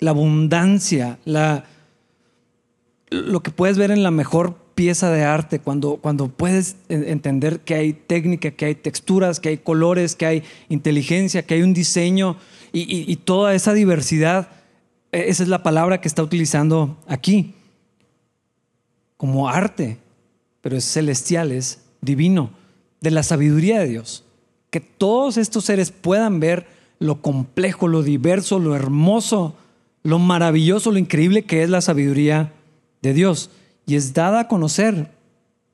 [0.00, 1.64] La abundancia, la,
[3.12, 7.74] lo que puedes ver en la mejor pieza de arte, cuando, cuando puedes entender que
[7.74, 12.36] hay técnica, que hay texturas, que hay colores, que hay inteligencia, que hay un diseño
[12.72, 14.48] y, toda esa diversidad,
[15.12, 17.54] e, esa es la palabra que está utilizando aquí,
[19.18, 19.98] como arte,
[20.62, 22.50] pero es celestial, es divino,
[23.00, 24.24] de la sabiduría de Dios.
[24.70, 26.66] Que todos estos seres puedan ver
[26.98, 29.54] lo complejo, lo diverso, lo hermoso,
[30.02, 32.52] lo maravilloso, lo increíble que es la sabiduría
[33.02, 33.50] de Dios.
[33.86, 35.10] Y es dada a conocer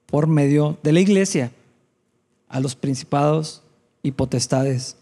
[0.07, 1.53] por medio de la iglesia
[2.49, 3.63] a los principados
[4.03, 4.97] y potestades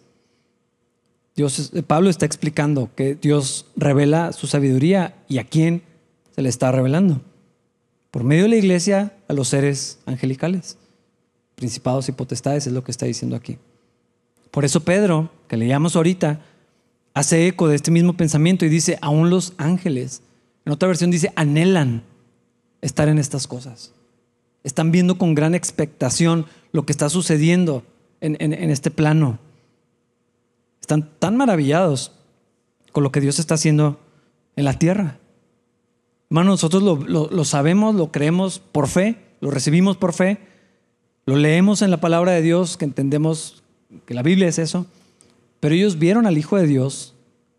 [1.37, 5.83] Dios, Pablo está explicando que Dios revela su sabiduría y a quién
[6.35, 7.21] se le está revelando.
[8.11, 10.79] Por medio de la iglesia a los seres angelicales,
[11.55, 13.59] principados y potestades, es lo que está diciendo aquí.
[14.51, 16.41] Por eso Pedro, que leíamos ahorita,
[17.13, 20.23] hace eco de este mismo pensamiento y dice, aún los ángeles,
[20.65, 22.03] en otra versión dice, anhelan
[22.81, 23.93] estar en estas cosas.
[24.65, 27.85] Están viendo con gran expectación lo que está sucediendo
[28.21, 29.39] en, en este plano.
[30.81, 32.13] Están tan maravillados
[32.93, 34.01] con lo que Dios está haciendo
[34.57, 35.19] en la tierra.
[36.31, 40.39] Hermano, nosotros lo, sabemos, lo creemos por fe, lo recibimos por fe,
[41.25, 43.63] lo leemos en la palabra de Dios, que entendemos
[44.07, 44.87] que la Biblia es eso,
[45.61, 47.15] pero ellos vieron al Hijo de Dios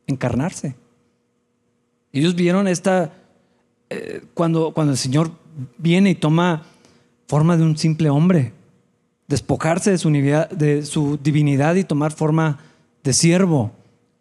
[0.06, 0.76] encarnarse.
[2.12, 3.14] Ellos vieron esta,
[4.34, 5.32] cuando, cuando el Señor
[5.78, 6.64] viene y toma
[7.28, 8.54] forma de un simple hombre,
[9.28, 12.60] despojarse de su, de su divinidad y tomar forma
[13.04, 13.72] de siervo.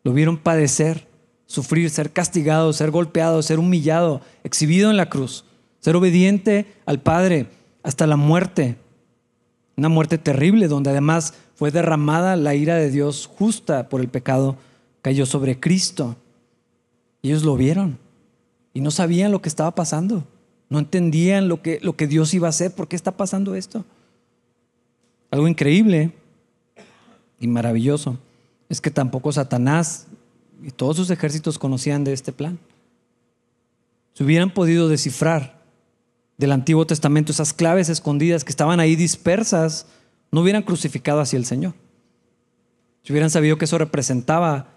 [0.02, 1.06] Lo vieron padecer,
[1.46, 5.44] sufrir, ser castigado, ser golpeado, ser humillado, exhibido en la cruz,
[5.80, 7.48] ser obediente al Padre
[7.82, 8.76] hasta la muerte.
[9.76, 14.56] Una muerte terrible donde además fue derramada la ira de Dios justa por el pecado,
[15.02, 16.16] cayó sobre Cristo.
[17.22, 18.05] Ellos lo vieron
[18.76, 20.22] y no sabían lo que estaba pasando.
[20.68, 22.74] No entendían lo que, lo que Dios iba a hacer.
[22.74, 23.86] ¿Por qué está pasando esto?
[25.30, 26.12] Algo increíble
[27.40, 28.18] y maravilloso
[28.68, 30.08] es que tampoco Satanás
[30.62, 32.58] y todos sus ejércitos conocían de este plan.
[34.12, 35.58] Si hubieran podido descifrar
[36.36, 39.86] del Antiguo Testamento esas claves escondidas que estaban ahí dispersas,
[40.30, 41.72] no hubieran crucificado hacia el Señor.
[43.04, 44.68] Si hubieran sabido que eso representaba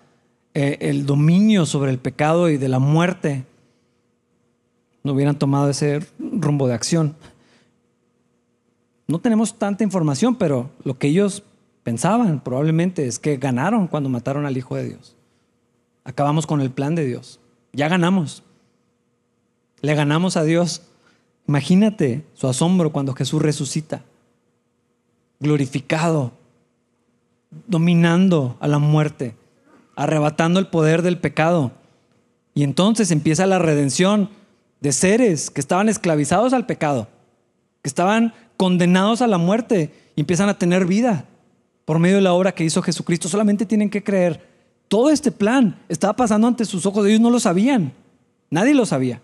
[0.53, 3.43] eh, el dominio sobre el pecado y de la muerte,
[5.03, 7.15] no hubieran tomado ese rumbo de acción.
[9.07, 11.43] No tenemos tanta información, pero lo que ellos
[11.83, 15.15] pensaban probablemente es que ganaron cuando mataron al Hijo de Dios.
[16.03, 17.39] Acabamos con el plan de Dios.
[17.73, 18.43] Ya ganamos.
[19.81, 20.83] Le ganamos a Dios.
[21.47, 24.03] Imagínate su asombro cuando Jesús resucita,
[25.39, 26.33] glorificado,
[27.67, 29.35] dominando a la muerte,
[29.95, 31.71] arrebatando el poder del pecado.
[32.53, 34.29] Y entonces empieza la redención
[34.81, 37.07] de seres que estaban esclavizados al pecado,
[37.81, 41.25] que estaban condenados a la muerte y empiezan a tener vida
[41.85, 43.29] por medio de la obra que hizo Jesucristo.
[43.29, 44.47] Solamente tienen que creer.
[44.87, 47.93] Todo este plan estaba pasando ante sus ojos, ellos no lo sabían,
[48.49, 49.21] nadie lo sabía.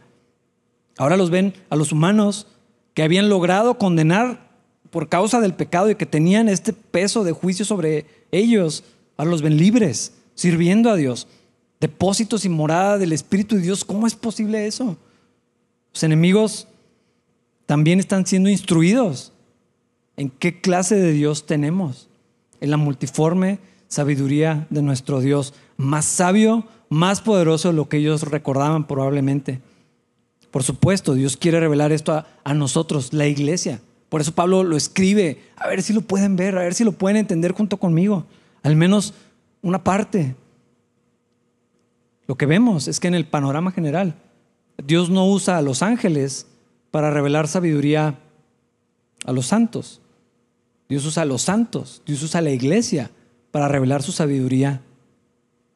[0.98, 2.48] Ahora los ven a los humanos
[2.94, 4.46] que habían logrado condenar
[4.90, 8.84] por causa del pecado y que tenían este peso de juicio sobre ellos.
[9.18, 11.28] Ahora los ven libres, sirviendo a Dios.
[11.82, 13.84] Depósitos y morada del Espíritu de Dios.
[13.84, 14.98] ¿Cómo es posible eso?
[15.96, 16.68] Los enemigos
[17.68, 19.32] también están siendo instruidos
[20.18, 22.10] en qué clase de Dios tenemos,
[22.60, 28.24] en la multiforme sabiduría de nuestro Dios, más sabio, más poderoso de lo que ellos
[28.24, 29.62] recordaban probablemente.
[30.52, 33.80] Por supuesto, Dios quiere revelar esto a, a, nosotros, la iglesia.
[34.10, 36.92] Por eso Pablo lo escribe, a ver si lo pueden ver, a ver si lo
[36.92, 38.26] pueden entender junto conmigo,
[38.64, 39.14] al menos
[39.62, 40.36] una parte.
[42.28, 44.16] Lo que vemos es que en el panorama general,
[44.84, 46.48] Dios no usa a los ángeles
[46.92, 48.20] para revelar sabiduría
[49.26, 50.02] a los santos.
[50.88, 53.10] Dios usa a los santos, Dios usa a la iglesia
[53.52, 54.82] para revelar su sabiduría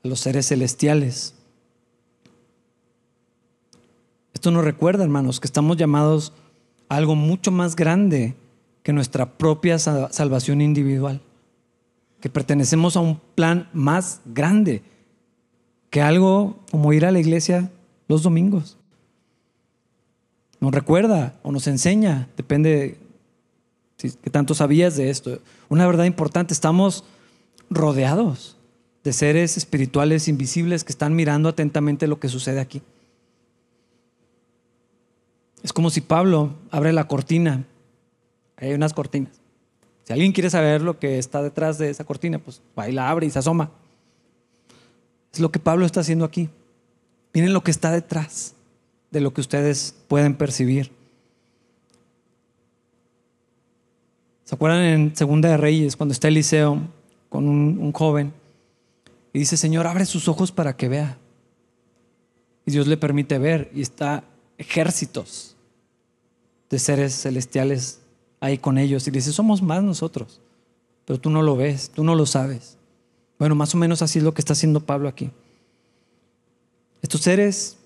[0.03, 1.33] a los seres celestiales.
[4.33, 6.33] Esto nos recuerda, hermanos, que estamos llamados
[6.87, 8.35] a algo mucho más grande
[8.83, 11.21] que nuestra propia salvación individual,
[12.21, 14.83] que pertenecemos a un plan más grande
[15.89, 17.71] que algo como ir a la iglesia
[18.07, 18.78] los domingos
[20.59, 22.97] nos recuerda o nos enseña, depende
[23.97, 25.39] de qué tanto sabías de esto.
[25.69, 27.03] Una verdad importante, estamos
[27.69, 28.57] rodeados
[29.03, 32.81] de seres espirituales invisibles que están mirando atentamente lo que sucede aquí.
[35.63, 37.65] Es como si Pablo abre la cortina.
[38.57, 39.39] Hay unas cortinas.
[40.03, 43.27] Si alguien quiere saber lo que está detrás de esa cortina, pues y la abre
[43.27, 43.71] y se asoma.
[45.31, 46.49] Es lo que Pablo está haciendo aquí.
[47.33, 48.55] Miren lo que está detrás
[49.11, 50.91] de lo que ustedes pueden percibir.
[54.43, 56.81] ¿Se acuerdan en Segunda de Reyes, cuando está Eliseo
[57.29, 58.33] con un, joven
[59.31, 61.17] y dice, Señor, abre sus ojos para que vea?
[62.65, 64.23] Y Dios le permite ver y está
[64.57, 65.55] ejércitos
[66.69, 67.99] de seres celestiales
[68.39, 69.07] ahí con ellos.
[69.07, 70.41] Y dice, somos más nosotros,
[71.05, 72.77] pero tú no lo ves, tú no lo sabes.
[73.37, 75.31] Bueno, más o menos así es lo que está haciendo Pablo aquí.
[77.01, 77.78] Estos seres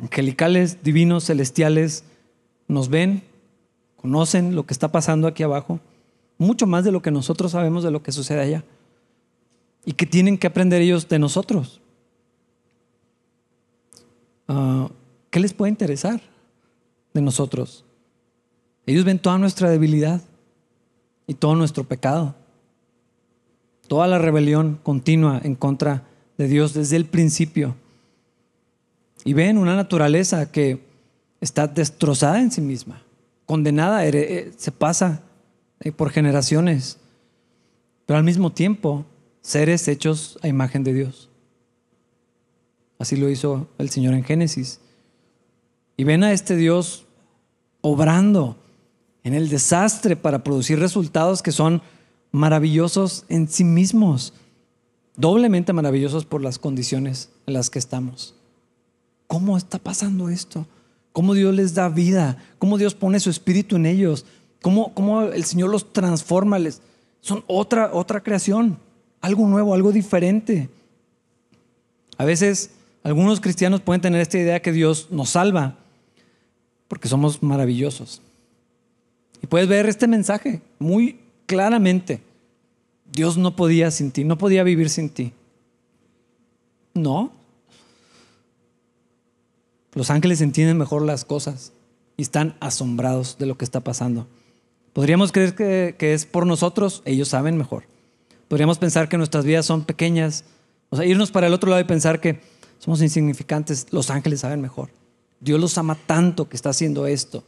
[0.00, 2.04] angelicales, divinos, celestiales,
[2.68, 3.22] nos ven,
[3.96, 5.80] conocen lo que está pasando aquí abajo,
[6.38, 8.64] mucho más de lo que nosotros sabemos de lo que sucede allá.
[9.84, 11.80] Y que tienen que aprender ellos de nosotros.
[14.48, 14.88] Ah,
[15.30, 16.20] ¿Qué les puede interesar
[17.14, 17.84] de nosotros?
[18.86, 20.20] Ellos ven toda nuestra debilidad
[21.26, 22.34] y todo nuestro pecado.
[23.88, 26.06] Toda la rebelión continua en contra
[26.38, 27.76] de Dios desde el principio.
[29.24, 30.84] Y ven una naturaleza que
[31.40, 33.02] está destrozada en sí misma,
[33.46, 35.22] condenada, eh, se pasa
[35.80, 36.98] eh, por generaciones,
[38.06, 39.04] pero al mismo tiempo
[39.40, 41.28] seres hechos a imagen de Dios.
[42.98, 44.80] Así lo hizo el Señor en Génesis.
[45.96, 47.06] Y ven a este Dios
[47.80, 48.56] obrando
[49.24, 51.82] en el desastre para producir resultados que son
[52.30, 54.32] maravillosos en sí mismos,
[55.16, 58.36] doblemente maravillosos por las condiciones en las que estamos.
[59.32, 60.66] ¿Cómo está pasando esto?
[61.14, 62.36] ¿Cómo Dios les da vida?
[62.58, 64.26] ¿Cómo Dios pone su espíritu en ellos?
[64.60, 66.58] cómo, cómo el Señor los transforma,
[67.22, 68.78] son otra, otra creación,
[69.22, 70.68] algo nuevo, algo diferente.
[72.18, 75.78] A veces algunos cristianos pueden tener esta idea que Dios nos salva
[76.86, 78.20] porque somos maravillosos.
[79.42, 82.20] Y puedes ver este mensaje muy claramente.
[83.10, 85.32] Dios no podía sin ti, no podía vivir sin ti.
[86.92, 87.32] No.
[89.94, 91.72] Los ángeles entienden mejor las cosas
[92.16, 94.26] y están asombrados de lo que está pasando.
[94.92, 97.84] Podríamos creer que, que, es por nosotros, ellos saben mejor.
[98.48, 100.44] Podríamos pensar que nuestras vidas son pequeñas,
[100.90, 102.40] o sea, irnos para el otro lado y pensar que
[102.78, 104.90] somos insignificantes, los ángeles saben mejor.
[105.40, 107.44] Dios los ama tanto que está haciendo esto,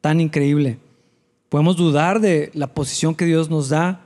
[0.00, 0.78] tan increíble.
[1.48, 4.02] Podemos dudar de la posición que Dios nos da,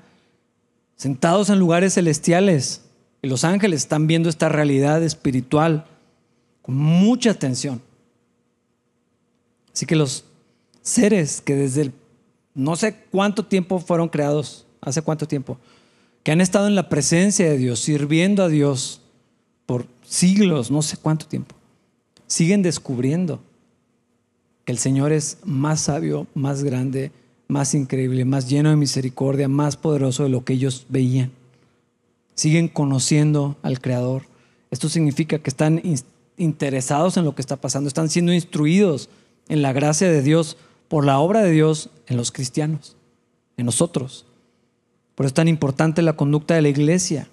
[0.97, 2.83] sentados en lugares celestiales,
[3.23, 5.87] y los ángeles están viendo esta realidad espiritual
[6.63, 7.83] con mucha atención.
[9.75, 10.25] Así que los
[10.83, 11.93] seres que desde
[12.55, 15.59] no sé cuánto tiempo fueron creados, hace cuánto tiempo,
[16.23, 19.01] que han estado en la presencia de Dios, sirviendo a Dios
[19.67, 21.55] por siglos, no sé cuánto tiempo,
[22.27, 23.41] siguen descubriendo
[24.65, 27.11] que el Señor es más sabio, más grande,
[27.49, 31.33] más increíble, más lleno de misericordia, más poderoso de lo que ellos veían.
[32.35, 34.23] Siguen conociendo al Creador.
[34.71, 35.81] Esto significa que están
[36.43, 39.09] interesados en lo que está pasando, están siendo instruidos
[39.49, 40.57] en la gracia de Dios
[40.89, 42.97] por la obra de Dios en los cristianos,
[43.57, 44.27] en nosotros.
[45.15, 47.29] Por eso es tan importante la conducta de la iglesia.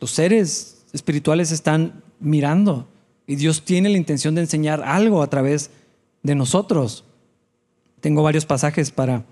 [0.00, 2.88] Los seres espirituales están mirando
[3.26, 5.70] y Dios tiene la intención de enseñar algo a través
[6.22, 7.04] de nosotros.
[8.00, 9.24] Tengo varios pasajes para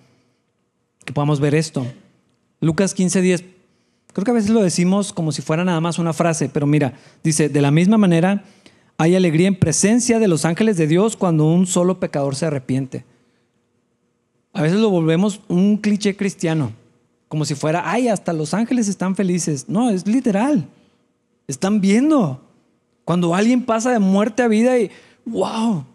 [1.04, 1.86] que podamos ver esto.
[2.60, 3.44] Lucas 15:10.
[4.12, 6.94] Creo que a veces lo decimos como si fuera nada más una frase, pero mira,
[7.22, 8.44] dice, de la misma manera
[9.00, 13.06] hay alegría en presencia de los ángeles de Dios cuando un solo pecador se arrepiente.
[14.52, 16.72] A veces lo volvemos un cliché cristiano,
[17.26, 19.70] como si fuera, ay, hasta los ángeles están felices.
[19.70, 20.68] No, es literal.
[21.48, 22.42] Están viendo.
[23.06, 24.90] Cuando alguien pasa de muerte a vida y,
[25.24, 25.86] wow,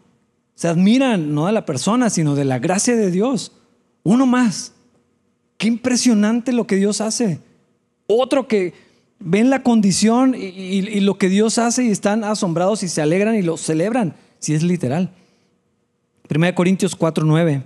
[0.55, 3.51] se admiran no de la persona, sino de la gracia de Dios.
[4.01, 4.73] Uno más.
[5.59, 7.39] Qué impresionante lo que Dios hace.
[8.07, 8.73] Otro que
[9.19, 13.41] ven la condición y, lo que Dios hace y están asombrados y se alegran y
[13.41, 15.11] lo celebran, si es literal.
[16.29, 17.63] 1 Corintios 4, 9.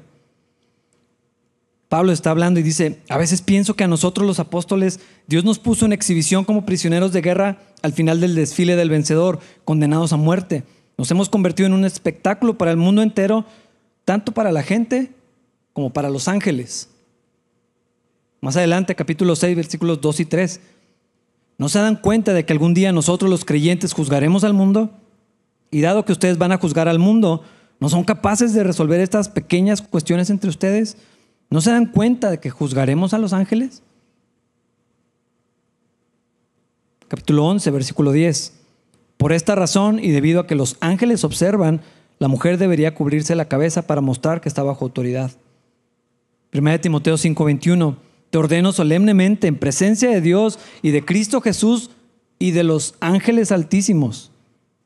[1.88, 5.58] Pablo está hablando y dice, a veces pienso que a nosotros los apóstoles Dios nos
[5.58, 10.18] puso en exhibición como prisioneros de guerra al final del desfile del vencedor, condenados a
[10.18, 10.64] muerte.
[10.98, 13.46] Nos hemos convertido en un espectáculo para el mundo entero,
[14.06, 15.12] tanto para la gente
[15.74, 16.90] como para los ángeles.
[18.42, 20.62] Más adelante, capítulo 6, versículos 2 y 3.
[21.60, 24.92] ¿No se dan cuenta de que algún día nosotros los creyentes juzgaremos al mundo?
[25.70, 27.44] Y dado que ustedes van a juzgar al mundo,
[27.82, 30.96] ¿no son capaces de resolver estas pequeñas cuestiones entre ustedes?
[31.50, 33.84] ¿No se dan cuenta de que juzgaremos a los ángeles?
[37.10, 38.54] Capítulo 11, versículo 10.
[39.18, 41.82] Por esta razón y debido a que los ángeles observan,
[42.20, 45.32] la mujer debería cubrirse la cabeza para mostrar que está bajo autoridad.
[46.54, 47.98] 1 Timoteo 5:21.
[48.30, 51.90] Te ordeno solemnemente en presencia de Dios y de Cristo Jesús
[52.38, 54.32] y de los ángeles altísimos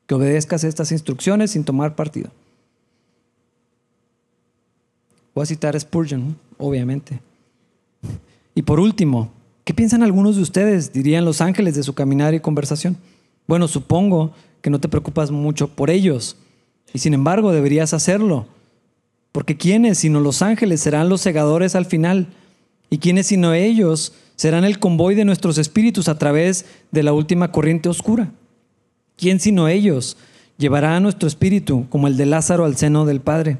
[0.06, 2.30] que obedezcas estas instrucciones sin tomar partido.
[5.34, 7.20] Voy a citar a Spurgeon, obviamente.
[8.54, 9.30] Y por último,
[9.64, 10.92] ¿qué piensan algunos de ustedes?
[10.92, 12.96] Dirían los ángeles de su caminar y conversación.
[13.46, 16.36] Bueno, supongo que no te preocupas mucho por ellos.
[16.92, 18.46] Y sin embargo, deberías hacerlo.
[19.32, 22.28] Porque ¿quiénes sino los ángeles serán los segadores al final?
[22.94, 27.50] ¿Y quiénes sino ellos serán el convoy de nuestros espíritus a través de la última
[27.50, 28.30] corriente oscura?
[29.16, 30.16] ¿Quién sino ellos
[30.58, 33.58] llevará a nuestro espíritu como el de Lázaro al seno del Padre?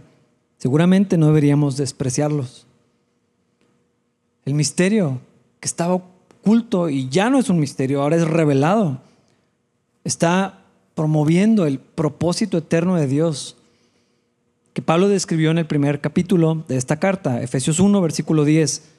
[0.57, 2.69] Seguramente no deberíamos despreciarlos.
[4.45, 5.19] El misterio
[5.59, 9.01] que estaba oculto y ya no es un misterio, ahora es revelado,
[10.05, 10.63] está
[10.95, 13.57] promoviendo el propósito eterno de Dios
[14.75, 18.94] que Pablo describió en el primer capítulo de esta carta, Efesios 1, versículo 10.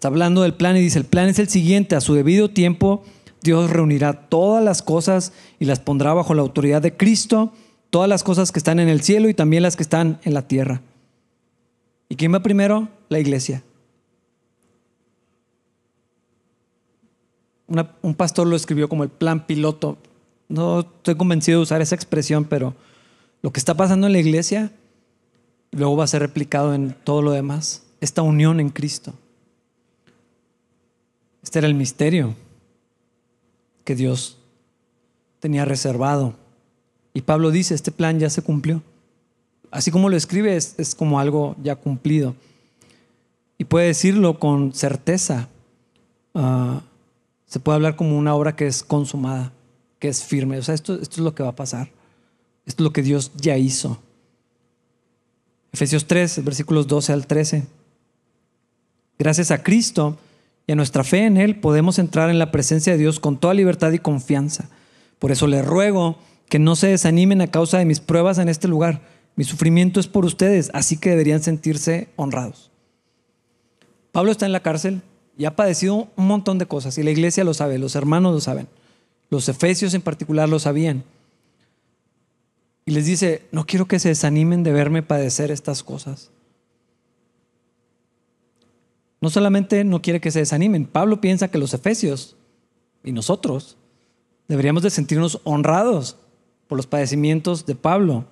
[0.00, 3.02] Está hablando del plan y dice, el plan es el siguiente, a su debido tiempo
[3.42, 7.52] Dios reunirá todas las cosas y las pondrá bajo la autoridad de Cristo,
[7.90, 10.48] todas las cosas que están en el cielo y también las que están en la
[10.48, 10.80] tierra.
[12.08, 12.88] ¿Y quién va primero?
[13.10, 13.62] La iglesia.
[18.00, 19.98] un pastor lo escribió como el plan piloto.
[20.48, 22.74] No estoy convencido de usar esa expresión, pero
[23.42, 24.72] lo que está pasando en la iglesia
[25.72, 27.82] luego va a ser replicado en todo lo demás.
[28.00, 29.12] Esta unión en Cristo.
[31.50, 32.36] Este era el misterio
[33.84, 34.38] que Dios
[35.40, 36.36] tenía reservado.
[37.12, 38.82] Y Pablo dice, este plan ya se cumplió
[39.70, 42.34] así como lo escribe, es, como algo ya cumplido.
[43.58, 45.48] y puede decirlo con certeza.
[46.34, 46.80] Ah,
[47.46, 49.52] se puede hablar como una obra que es consumada,
[49.98, 50.58] que es firme.
[50.58, 51.90] O sea, esto, esto es lo que va a pasar.
[52.64, 53.98] Esto es lo que Dios ya hizo.
[55.72, 57.66] Efesios 3, versículos 12 al 13.
[59.18, 60.16] Gracias a Cristo
[60.70, 63.54] y a nuestra fe en Él podemos entrar en la presencia de Dios con toda
[63.54, 64.68] libertad y confianza.
[65.18, 66.16] Por eso le ruego
[66.48, 69.02] que no se desanimen a causa de mis pruebas en este lugar.
[69.34, 72.70] Mi sufrimiento es por ustedes, así que deberían sentirse honrados.
[74.12, 75.02] Pablo está en la cárcel
[75.36, 78.40] y ha padecido un montón de cosas y la iglesia lo sabe, los hermanos lo
[78.40, 78.68] saben,
[79.28, 81.02] los efesios en particular lo sabían.
[82.86, 86.30] Y les dice, no quiero que se desanimen de verme padecer estas cosas.
[89.20, 92.36] No solamente no quiere que se desanimen, Pablo piensa que los efesios
[93.04, 93.76] y nosotros
[94.48, 96.16] deberíamos de sentirnos honrados
[96.66, 98.24] por los padecimientos de Pablo,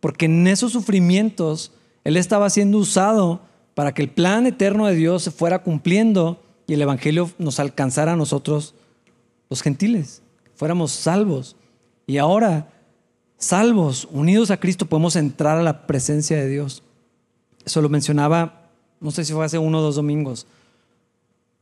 [0.00, 1.72] porque en esos sufrimientos
[2.04, 3.40] él estaba siendo usado
[3.74, 8.12] para que el plan eterno de Dios se fuera cumpliendo y el Evangelio nos alcanzara
[8.12, 8.74] a nosotros,
[9.48, 10.22] los gentiles,
[10.54, 11.56] fuéramos salvos.
[12.06, 12.72] Y ahora,
[13.36, 16.82] salvos, unidos a Cristo, podemos entrar a la presencia de Dios.
[17.64, 18.59] Eso lo mencionaba,
[19.00, 20.46] no sé si fue hace uno o dos domingos.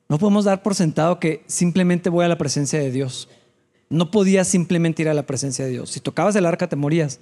[0.09, 3.29] No podemos dar por sentado que simplemente voy a la presencia de Dios.
[3.91, 5.91] No podías simplemente ir a la presencia de Dios.
[5.91, 7.21] Si tocabas el arca te morías.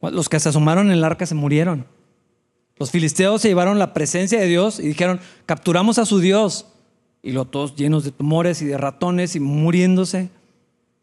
[0.00, 1.86] Los que se asomaron en el arca se murieron.
[2.78, 6.66] Los filisteos se llevaron la presencia de Dios y dijeron, capturamos a su Dios.
[7.22, 10.30] Y los todos llenos de tumores y de ratones y muriéndose.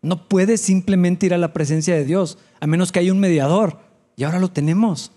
[0.02, 3.80] No puedes simplemente ir a la presencia de Dios, a menos que haya un mediador.
[4.16, 5.12] Y ahora lo tenemos.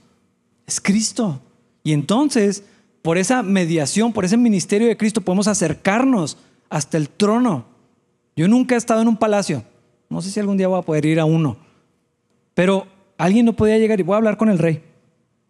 [0.67, 1.41] Es Cristo.
[1.85, 2.65] Y entonces,
[3.09, 6.37] por esa mediación, por ese ministerio de Cristo, podemos acercarnos
[6.69, 7.65] hasta el trono.
[8.37, 9.65] Yo nunca he estado en un palacio.
[10.11, 11.57] No sé si algún día voy a poder ir a uno.
[12.53, 12.87] Pero
[13.17, 14.83] alguien no podía llegar y voy a hablar con el rey.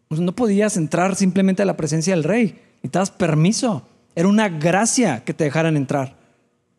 [0.09, 2.61] No podías entrar simplemente a la presencia del rey.
[2.75, 3.83] Necesitabas permiso.
[4.15, 6.15] Era una gracia que te dejaran entrar.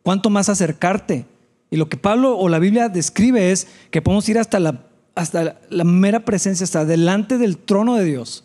[0.02, 1.26] ¿Cuánto más acercarte?
[1.70, 5.60] Y lo que Pablo o la Biblia describe es que podemos ir hasta la, hasta
[5.68, 8.44] la mera presencia, hasta delante del trono de Dios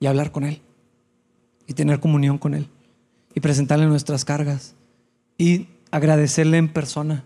[0.00, 0.60] y hablar con Él
[1.70, 2.66] y tener comunión con Él
[3.32, 4.74] y presentarle nuestras cargas
[5.38, 7.24] y agradecerle en persona.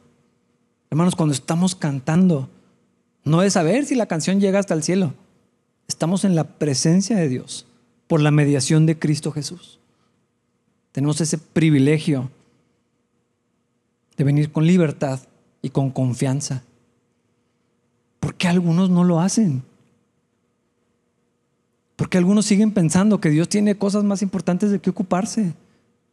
[0.91, 2.51] Hermanos, cuando estamos cantando,
[3.25, 5.15] no es saber si la canción llega hasta el cielo.
[5.89, 7.67] Estamos en la presencia de Dios
[8.07, 9.81] por la mediación de Cristo Jesús.
[10.93, 12.31] Tenemos ese privilegio
[14.19, 15.21] de venir con libertad
[15.63, 16.65] y con confianza.
[18.21, 19.63] ¿Por qué algunos no lo hacen?
[21.97, 25.55] Porque algunos siguen pensando que Dios tiene cosas más importantes de qué ocuparse.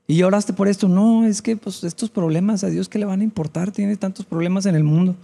[0.07, 0.87] Y oraste por esto.
[0.87, 3.71] No, es que pues, estos problemas a Dios que le van a importar.
[3.71, 5.15] Tiene tantos problemas en el mundo.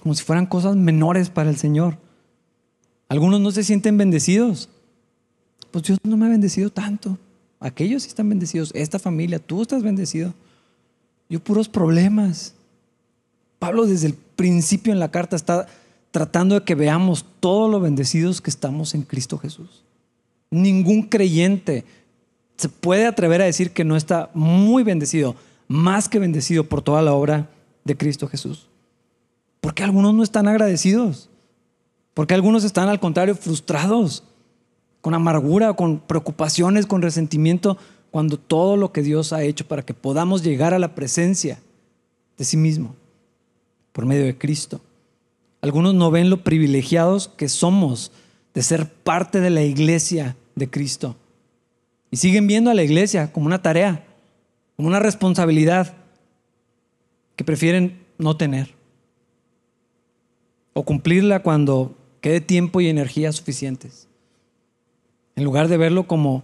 [0.00, 1.98] Como si fueran cosas menores para el Señor.
[3.08, 4.68] Algunos no se sienten bendecidos.
[5.70, 7.18] Pues Dios no me ha bendecido tanto.
[7.60, 8.72] Aquellos sí están bendecidos.
[8.74, 10.34] Esta familia, tú estás bendecido.
[11.28, 12.54] Yo puros problemas.
[13.58, 15.68] Pablo desde el principio en la carta está
[16.12, 19.82] tratando de que veamos todo lo bendecidos que estamos en Cristo Jesús.
[20.50, 21.84] Ningún creyente
[22.56, 25.34] se puede atrever a decir que no está muy bendecido,
[25.66, 27.50] más que bendecido por toda la obra
[27.84, 28.68] de Cristo Jesús.
[29.60, 31.30] Porque algunos no están agradecidos.
[32.14, 34.22] Porque algunos están al contrario frustrados,
[35.00, 37.78] con amargura, con preocupaciones, con resentimiento,
[38.10, 41.58] cuando todo lo que Dios ha hecho para que podamos llegar a la presencia
[42.36, 42.94] de sí mismo
[43.92, 44.80] por medio de Cristo.
[45.62, 48.10] Algunos no ven lo privilegiados que somos
[48.52, 51.16] de ser parte de la iglesia de Cristo.
[52.10, 54.04] Y siguen viendo a la iglesia como una tarea,
[54.76, 55.94] como una responsabilidad
[57.36, 58.74] que prefieren no tener.
[60.74, 64.08] O cumplirla cuando quede tiempo y energía suficientes.
[65.36, 66.42] En lugar de verlo como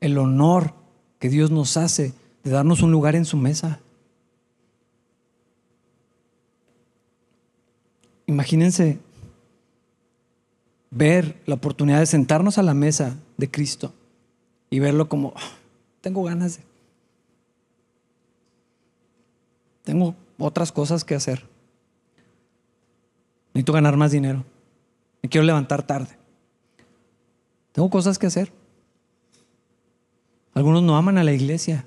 [0.00, 0.74] el honor
[1.20, 3.80] que Dios nos hace de darnos un lugar en su mesa.
[8.26, 8.98] Imagínense
[10.90, 13.92] ver la oportunidad de sentarnos a la mesa de Cristo
[14.70, 15.52] y verlo como, ah,
[16.00, 16.64] tengo ganas de...
[19.84, 21.44] Tengo otras cosas que hacer.
[23.54, 24.44] Necesito ganar más dinero
[25.26, 26.16] me quiero levantar tarde.
[27.72, 28.52] Tengo cosas que hacer.
[30.54, 31.84] Algunos no aman a la iglesia.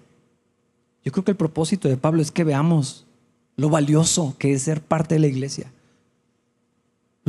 [1.06, 3.08] Yo creo que el propósito de Pablo es que veamos
[3.56, 5.72] lo valioso que es ser parte de la iglesia.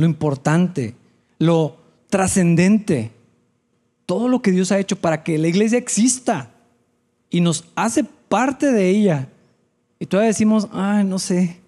[0.01, 0.95] Lo importante,
[1.37, 1.77] lo
[2.09, 3.11] trascendente.
[4.07, 6.49] Todo lo que Dios ha hecho para que la iglesia exista
[7.29, 9.29] y nos hace parte de ella.
[9.99, 11.59] Y todavía decimos, ay, no sé,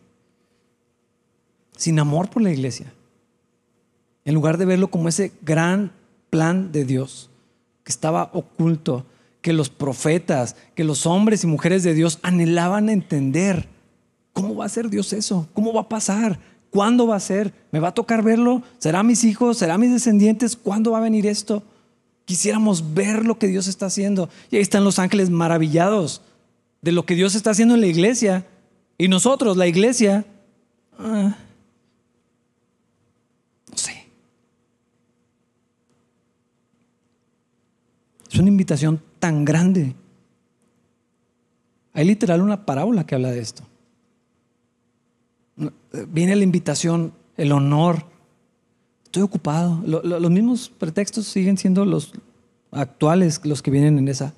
[1.77, 2.91] sin amor por la iglesia
[4.25, 5.91] en lugar de verlo como ese gran
[6.29, 7.29] plan de Dios.
[7.83, 9.05] que estaba oculto,
[9.41, 13.67] que los profetas, que los hombres y mujeres de Dios anhelaban entender.
[14.31, 15.49] ¿Cómo va a ser Dios eso?
[15.53, 16.39] ¿Cómo va a pasar?
[16.73, 17.53] ¿Cuándo va a ser?
[17.71, 18.63] ¿Me va a tocar verlo?
[18.79, 19.59] ¿Será mis hijos?
[19.59, 20.55] ¿Será mis descendientes?
[20.55, 21.61] ¿Cuándo va a venir esto?
[22.25, 24.27] Quisiéramos ver lo que Dios está haciendo.
[24.49, 26.23] Y ahí están los ángeles maravillados
[26.81, 28.47] de lo que Dios está haciendo en la iglesia.
[28.97, 30.25] Y nosotros, la iglesia,
[30.97, 31.37] ah,
[33.69, 34.07] no sé.
[38.31, 39.93] Es una invitación tan grande.
[41.93, 43.63] Hay literal una parábola que habla de esto.
[46.07, 48.05] Viene la invitación, el honor.
[49.05, 49.81] Estoy ocupado.
[49.85, 52.13] los mismos pretextos siguen siendo los
[52.71, 54.33] actuales, los que vienen en esa.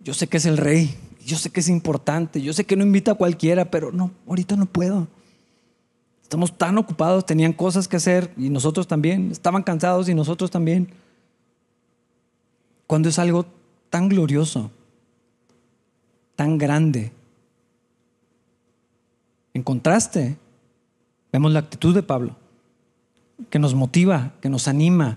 [0.00, 2.84] Yo sé que es el rey, yo sé que es importante, yo sé que no
[2.84, 5.08] invita a cualquiera, pero no, ahorita no puedo.
[6.22, 10.88] Estamos tan ocupados, tenían cosas que hacer y nosotros también, estaban cansados y nosotros también.
[12.86, 13.46] Cuando es algo
[13.90, 14.70] tan glorioso,
[16.36, 17.12] tan grande.
[19.56, 20.36] En contraste,
[21.32, 22.36] vemos la actitud de Pablo,
[23.48, 25.16] que nos motiva, que nos anima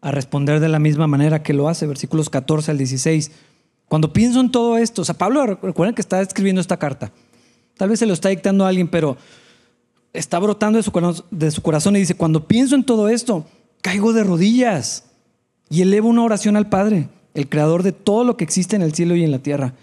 [0.00, 3.30] a responder de la misma manera que lo hace, versículos 14 al 16.
[3.86, 7.12] Cuando pienso en todo esto, o sea, Pablo, recuerden que está escribiendo esta carta.
[7.76, 9.16] Tal vez se lo está dictando a alguien, pero
[10.12, 13.46] está brotando de su, de su corazón y dice, cuando pienso en todo esto,
[13.82, 15.04] caigo de rodillas
[15.68, 18.94] y elevo una oración al Padre, el creador de todo lo que existe en el
[18.94, 19.74] cielo y en la tierra.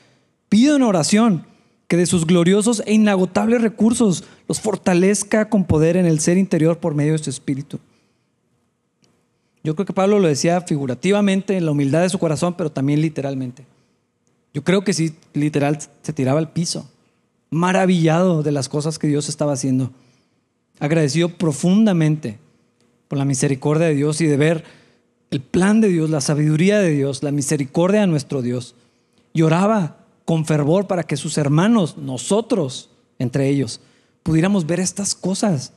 [0.49, 1.45] Pido en oración
[1.87, 6.79] que de sus gloriosos e inagotables recursos los fortalezca con poder en el ser interior
[6.79, 7.79] por medio de su espíritu.
[9.63, 13.01] Yo creo que Pablo lo decía figurativamente en la humildad de su corazón, pero también
[13.01, 13.65] literalmente.
[14.53, 16.89] Yo creo que sí, literal, se tiraba al piso,
[17.49, 19.91] maravillado de las cosas que Dios estaba haciendo,
[20.79, 22.39] agradecido profundamente
[23.07, 24.63] por la misericordia de Dios y de ver
[25.31, 28.75] el plan de Dios, la sabiduría de Dios, la misericordia de nuestro Dios.
[29.33, 29.97] Y oraba
[30.27, 33.79] con fervor para que sus hermanos, nosotros, entre ellos,
[34.23, 35.71] pudiéramos ver estas cosas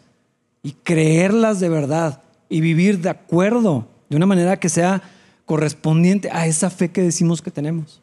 [0.64, 5.02] y creerlas de verdad y vivir de acuerdo, de una manera que sea
[5.46, 8.02] correspondiente a esa fe que decimos que tenemos.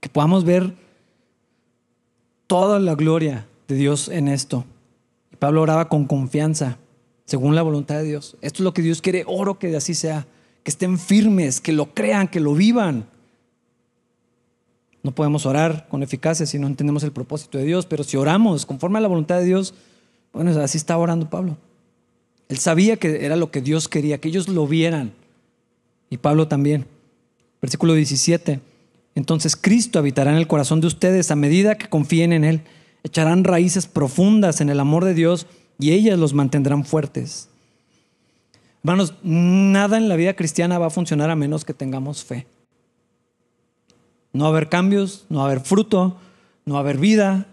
[0.00, 0.74] Que podamos ver
[2.46, 4.64] toda la gloria de Dios en esto.
[5.30, 6.78] Y Pablo oraba con confianza,
[7.26, 8.38] según la voluntad de Dios.
[8.40, 10.26] Esto es lo que Dios quiere, oro que así sea
[10.62, 13.10] que estén firmes, que lo crean, que lo vivan.
[15.04, 18.64] No podemos orar con eficacia si no entendemos el propósito de Dios, pero si oramos
[18.64, 19.74] conforme a la voluntad de Dios,
[20.32, 21.58] bueno, así estaba orando Pablo.
[22.48, 25.12] Él sabía que era lo que Dios quería, que ellos lo vieran.
[26.08, 26.86] Y Pablo también.
[27.60, 28.60] Versículo 17.
[29.14, 32.62] Entonces Cristo habitará en el corazón de ustedes a medida que confíen en Él.
[33.02, 35.46] Echarán raíces profundas en el amor de Dios
[35.78, 37.50] y ellas los mantendrán fuertes.
[38.82, 42.46] Hermanos, nada en la vida cristiana va a funcionar a menos que tengamos fe.
[44.34, 46.18] No va a haber cambios, no va a haber fruto,
[46.66, 47.46] no va a haber vida,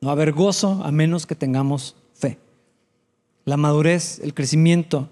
[0.00, 2.38] no va a haber gozo a menos que tengamos fe.
[3.44, 5.08] La madurez, el crecimiento,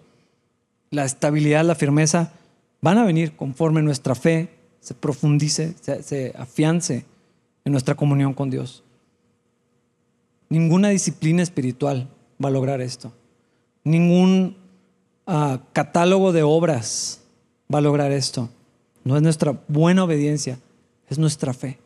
[0.90, 2.32] la estabilidad, la firmeza
[2.80, 7.04] van a venir conforme nuestra fe se profundice, se, afiance
[7.64, 8.82] en nuestra comunión con Dios.
[10.48, 12.08] Ninguna disciplina espiritual
[12.42, 13.12] va a lograr esto.
[13.84, 14.56] Ningún
[15.72, 17.20] catálogo de obras
[17.72, 18.48] va a lograr esto.
[19.04, 20.58] No es nuestra buena obediencia,
[21.10, 21.78] es nuestra fe.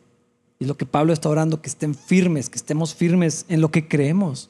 [0.59, 3.87] Y lo que Pablo está orando, que estén firmes, que estemos firmes en lo que
[3.87, 4.49] creemos.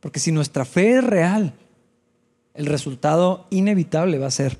[0.00, 1.54] Porque si nuestra fe es real,
[2.54, 4.58] el resultado inevitable va a ser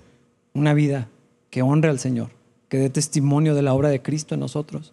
[0.55, 1.09] una vida
[1.50, 2.30] que honre al Señor,
[2.68, 4.92] que dé testimonio de la obra de Cristo en nosotros.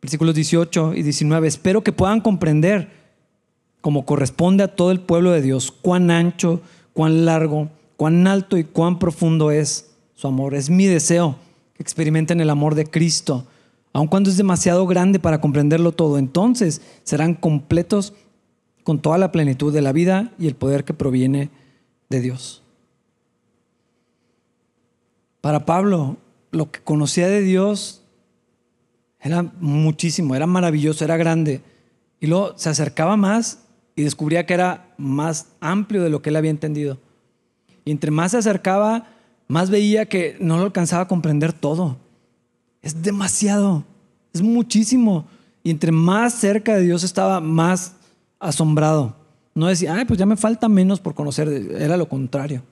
[0.00, 1.48] Versículos 18 y 19.
[1.48, 2.90] Espero que puedan comprender,
[3.80, 6.60] como corresponde a todo el pueblo de Dios, cuán ancho,
[6.92, 10.54] cuán largo, cuán alto y cuán profundo es su amor.
[10.54, 11.38] Es mi deseo
[11.74, 13.46] que experimenten el amor de Cristo,
[13.94, 16.18] aun cuando es demasiado grande para comprenderlo todo.
[16.18, 18.12] Entonces serán completos
[18.82, 21.48] con toda la plenitud de la vida y el poder que proviene
[22.10, 22.62] de Dios.
[25.40, 26.16] Para Pablo,
[26.50, 28.02] lo que conocía de Dios
[29.20, 31.62] era muchísimo, era maravilloso, era grande.
[32.18, 33.60] Y luego se acercaba más
[33.94, 36.98] y descubría que era más amplio de lo que él había entendido.
[37.84, 39.06] Y entre más se acercaba,
[39.46, 41.98] más veía que no lo alcanzaba a comprender todo.
[42.84, 43.82] Es demasiado,
[44.34, 45.24] es muchísimo.
[45.62, 47.94] Y entre más cerca de Dios estaba, más
[48.38, 49.16] asombrado.
[49.54, 51.48] No decía, ay, pues ya me falta menos por conocer.
[51.48, 52.62] Era lo contrario.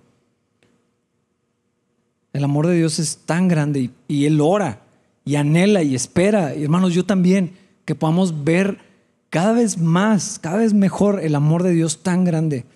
[2.35, 4.83] El amor de Dios es tan grande y, y Él ora
[5.25, 6.55] y anhela y espera.
[6.55, 7.55] Y hermanos, yo también,
[7.87, 8.81] que podamos ver
[9.31, 12.67] cada vez más, cada vez mejor el amor de Dios tan grande,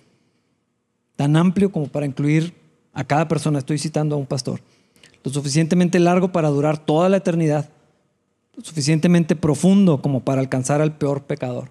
[1.15, 2.55] tan amplio como para incluir
[2.93, 3.59] a cada persona.
[3.59, 4.59] Estoy citando a un pastor.
[5.27, 7.69] Lo suficientemente largo para durar toda la eternidad,
[8.55, 11.69] lo suficientemente profundo como para alcanzar al peor pecador.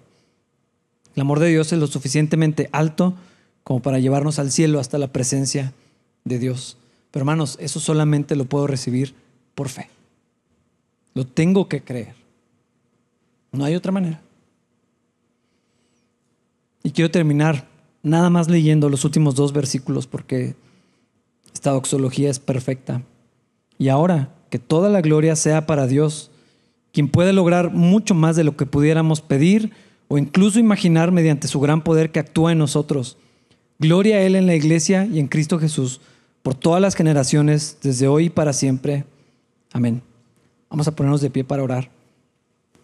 [1.15, 3.15] El amor de Dios es lo suficientemente alto
[3.63, 5.73] como para llevarnos al cielo hasta la presencia
[6.23, 6.77] de Dios.
[7.09, 9.15] Pero hermanos, eso solamente lo puedo recibir
[9.55, 9.89] por fe.
[11.15, 12.13] Lo tengo que creer.
[13.51, 14.21] No hay otra manera.
[16.83, 17.67] Y quiero terminar
[18.03, 20.55] nada más leyendo los últimos dos versículos porque
[21.51, 23.01] esta doxología es perfecta.
[23.77, 26.31] Y ahora, que toda la gloria sea para Dios,
[26.91, 29.71] quien puede lograr mucho más de lo que pudiéramos pedir
[30.07, 33.17] o incluso imaginar mediante su gran poder que actúa en nosotros.
[33.79, 36.01] Gloria a Él en la iglesia y en Cristo Jesús
[36.41, 39.03] por todas las generaciones, desde hoy y para siempre.
[39.73, 40.01] Amén.
[40.69, 41.89] Vamos a ponernos de pie para orar.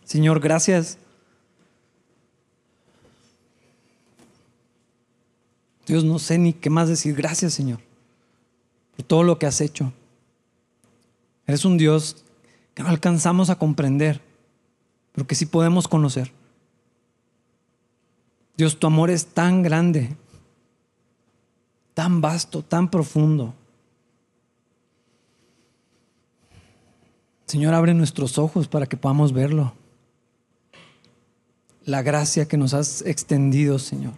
[0.04, 0.98] Señor, gracias.
[5.88, 7.16] Dios, no sé ni qué más decir.
[7.16, 7.80] Gracias, Señor,
[8.96, 9.94] por todo lo que has hecho.
[11.46, 12.24] Eres un Dios
[12.74, 14.22] que no alcanzamos a comprender,
[15.12, 16.32] pero que sí podemos conocer.
[18.56, 20.16] Dios, tu amor es tan grande,
[21.94, 23.54] tan vasto, tan profundo.
[27.46, 29.74] Señor, abre nuestros ojos para que podamos verlo.
[31.86, 34.14] La gracia que nos has extendido, Señor.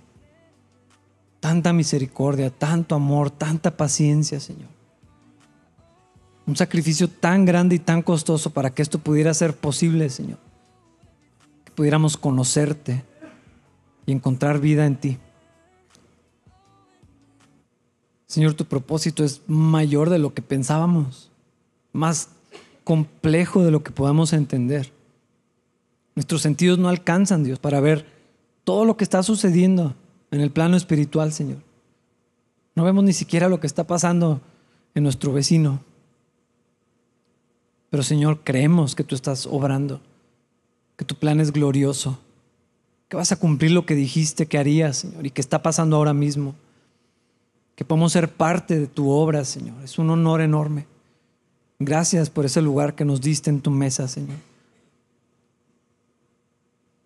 [1.39, 4.74] Tanta misericordia, tanto amor, tanta paciencia, Señor.
[6.47, 10.37] Un sacrificio tan grande y tan costoso para que esto pudiera ser posible, Señor.
[11.63, 13.03] Que pudiéramos conocerte
[14.05, 15.17] y encontrar vida en ti.
[18.27, 21.31] Señor, tu propósito es mayor de lo que pensábamos,
[21.93, 22.29] más
[22.83, 24.91] complejo de lo que podamos entender.
[26.15, 28.05] Nuestros sentidos no alcanzan, Dios, para ver
[28.63, 29.95] todo lo que está sucediendo
[30.31, 31.59] en el plano espiritual, Señor.
[32.75, 34.41] No vemos ni siquiera lo que está pasando
[34.95, 35.79] en nuestro vecino.
[37.89, 40.01] Pero Señor, creemos que tú estás obrando,
[40.97, 42.19] que tu plan es glorioso,
[43.07, 46.13] que vas a cumplir lo que dijiste que harías, Señor, y que está pasando ahora
[46.13, 46.55] mismo.
[47.75, 49.75] Que podemos ser parte de tu obra, Señor.
[49.83, 50.87] Es un honor enorme.
[51.77, 54.37] Gracias por ese lugar que nos diste en tu mesa, Señor.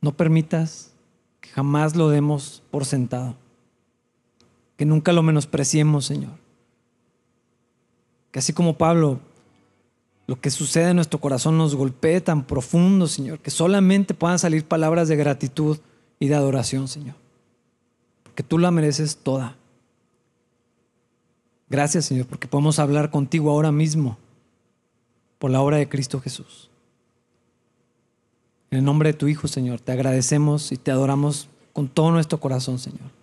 [0.01, 0.91] No permitas
[1.41, 3.35] que jamás lo demos por sentado.
[4.77, 6.33] Que nunca lo menospreciemos, Señor.
[8.31, 9.19] Que así como Pablo
[10.29, 14.63] lo que sucede en nuestro corazón nos golpee tan profundo, Señor, que solamente puedan salir
[14.63, 15.79] palabras de gratitud
[16.19, 17.15] y de adoración, Señor.
[18.21, 19.55] Porque tú la mereces toda.
[21.67, 24.19] Gracias, Señor, porque podemos hablar contigo ahora mismo
[25.39, 26.69] por la obra de Cristo Jesús.
[28.69, 32.39] En el nombre de tu Hijo, Señor, te agradecemos y te adoramos con todo nuestro
[32.39, 33.18] corazón, Señor.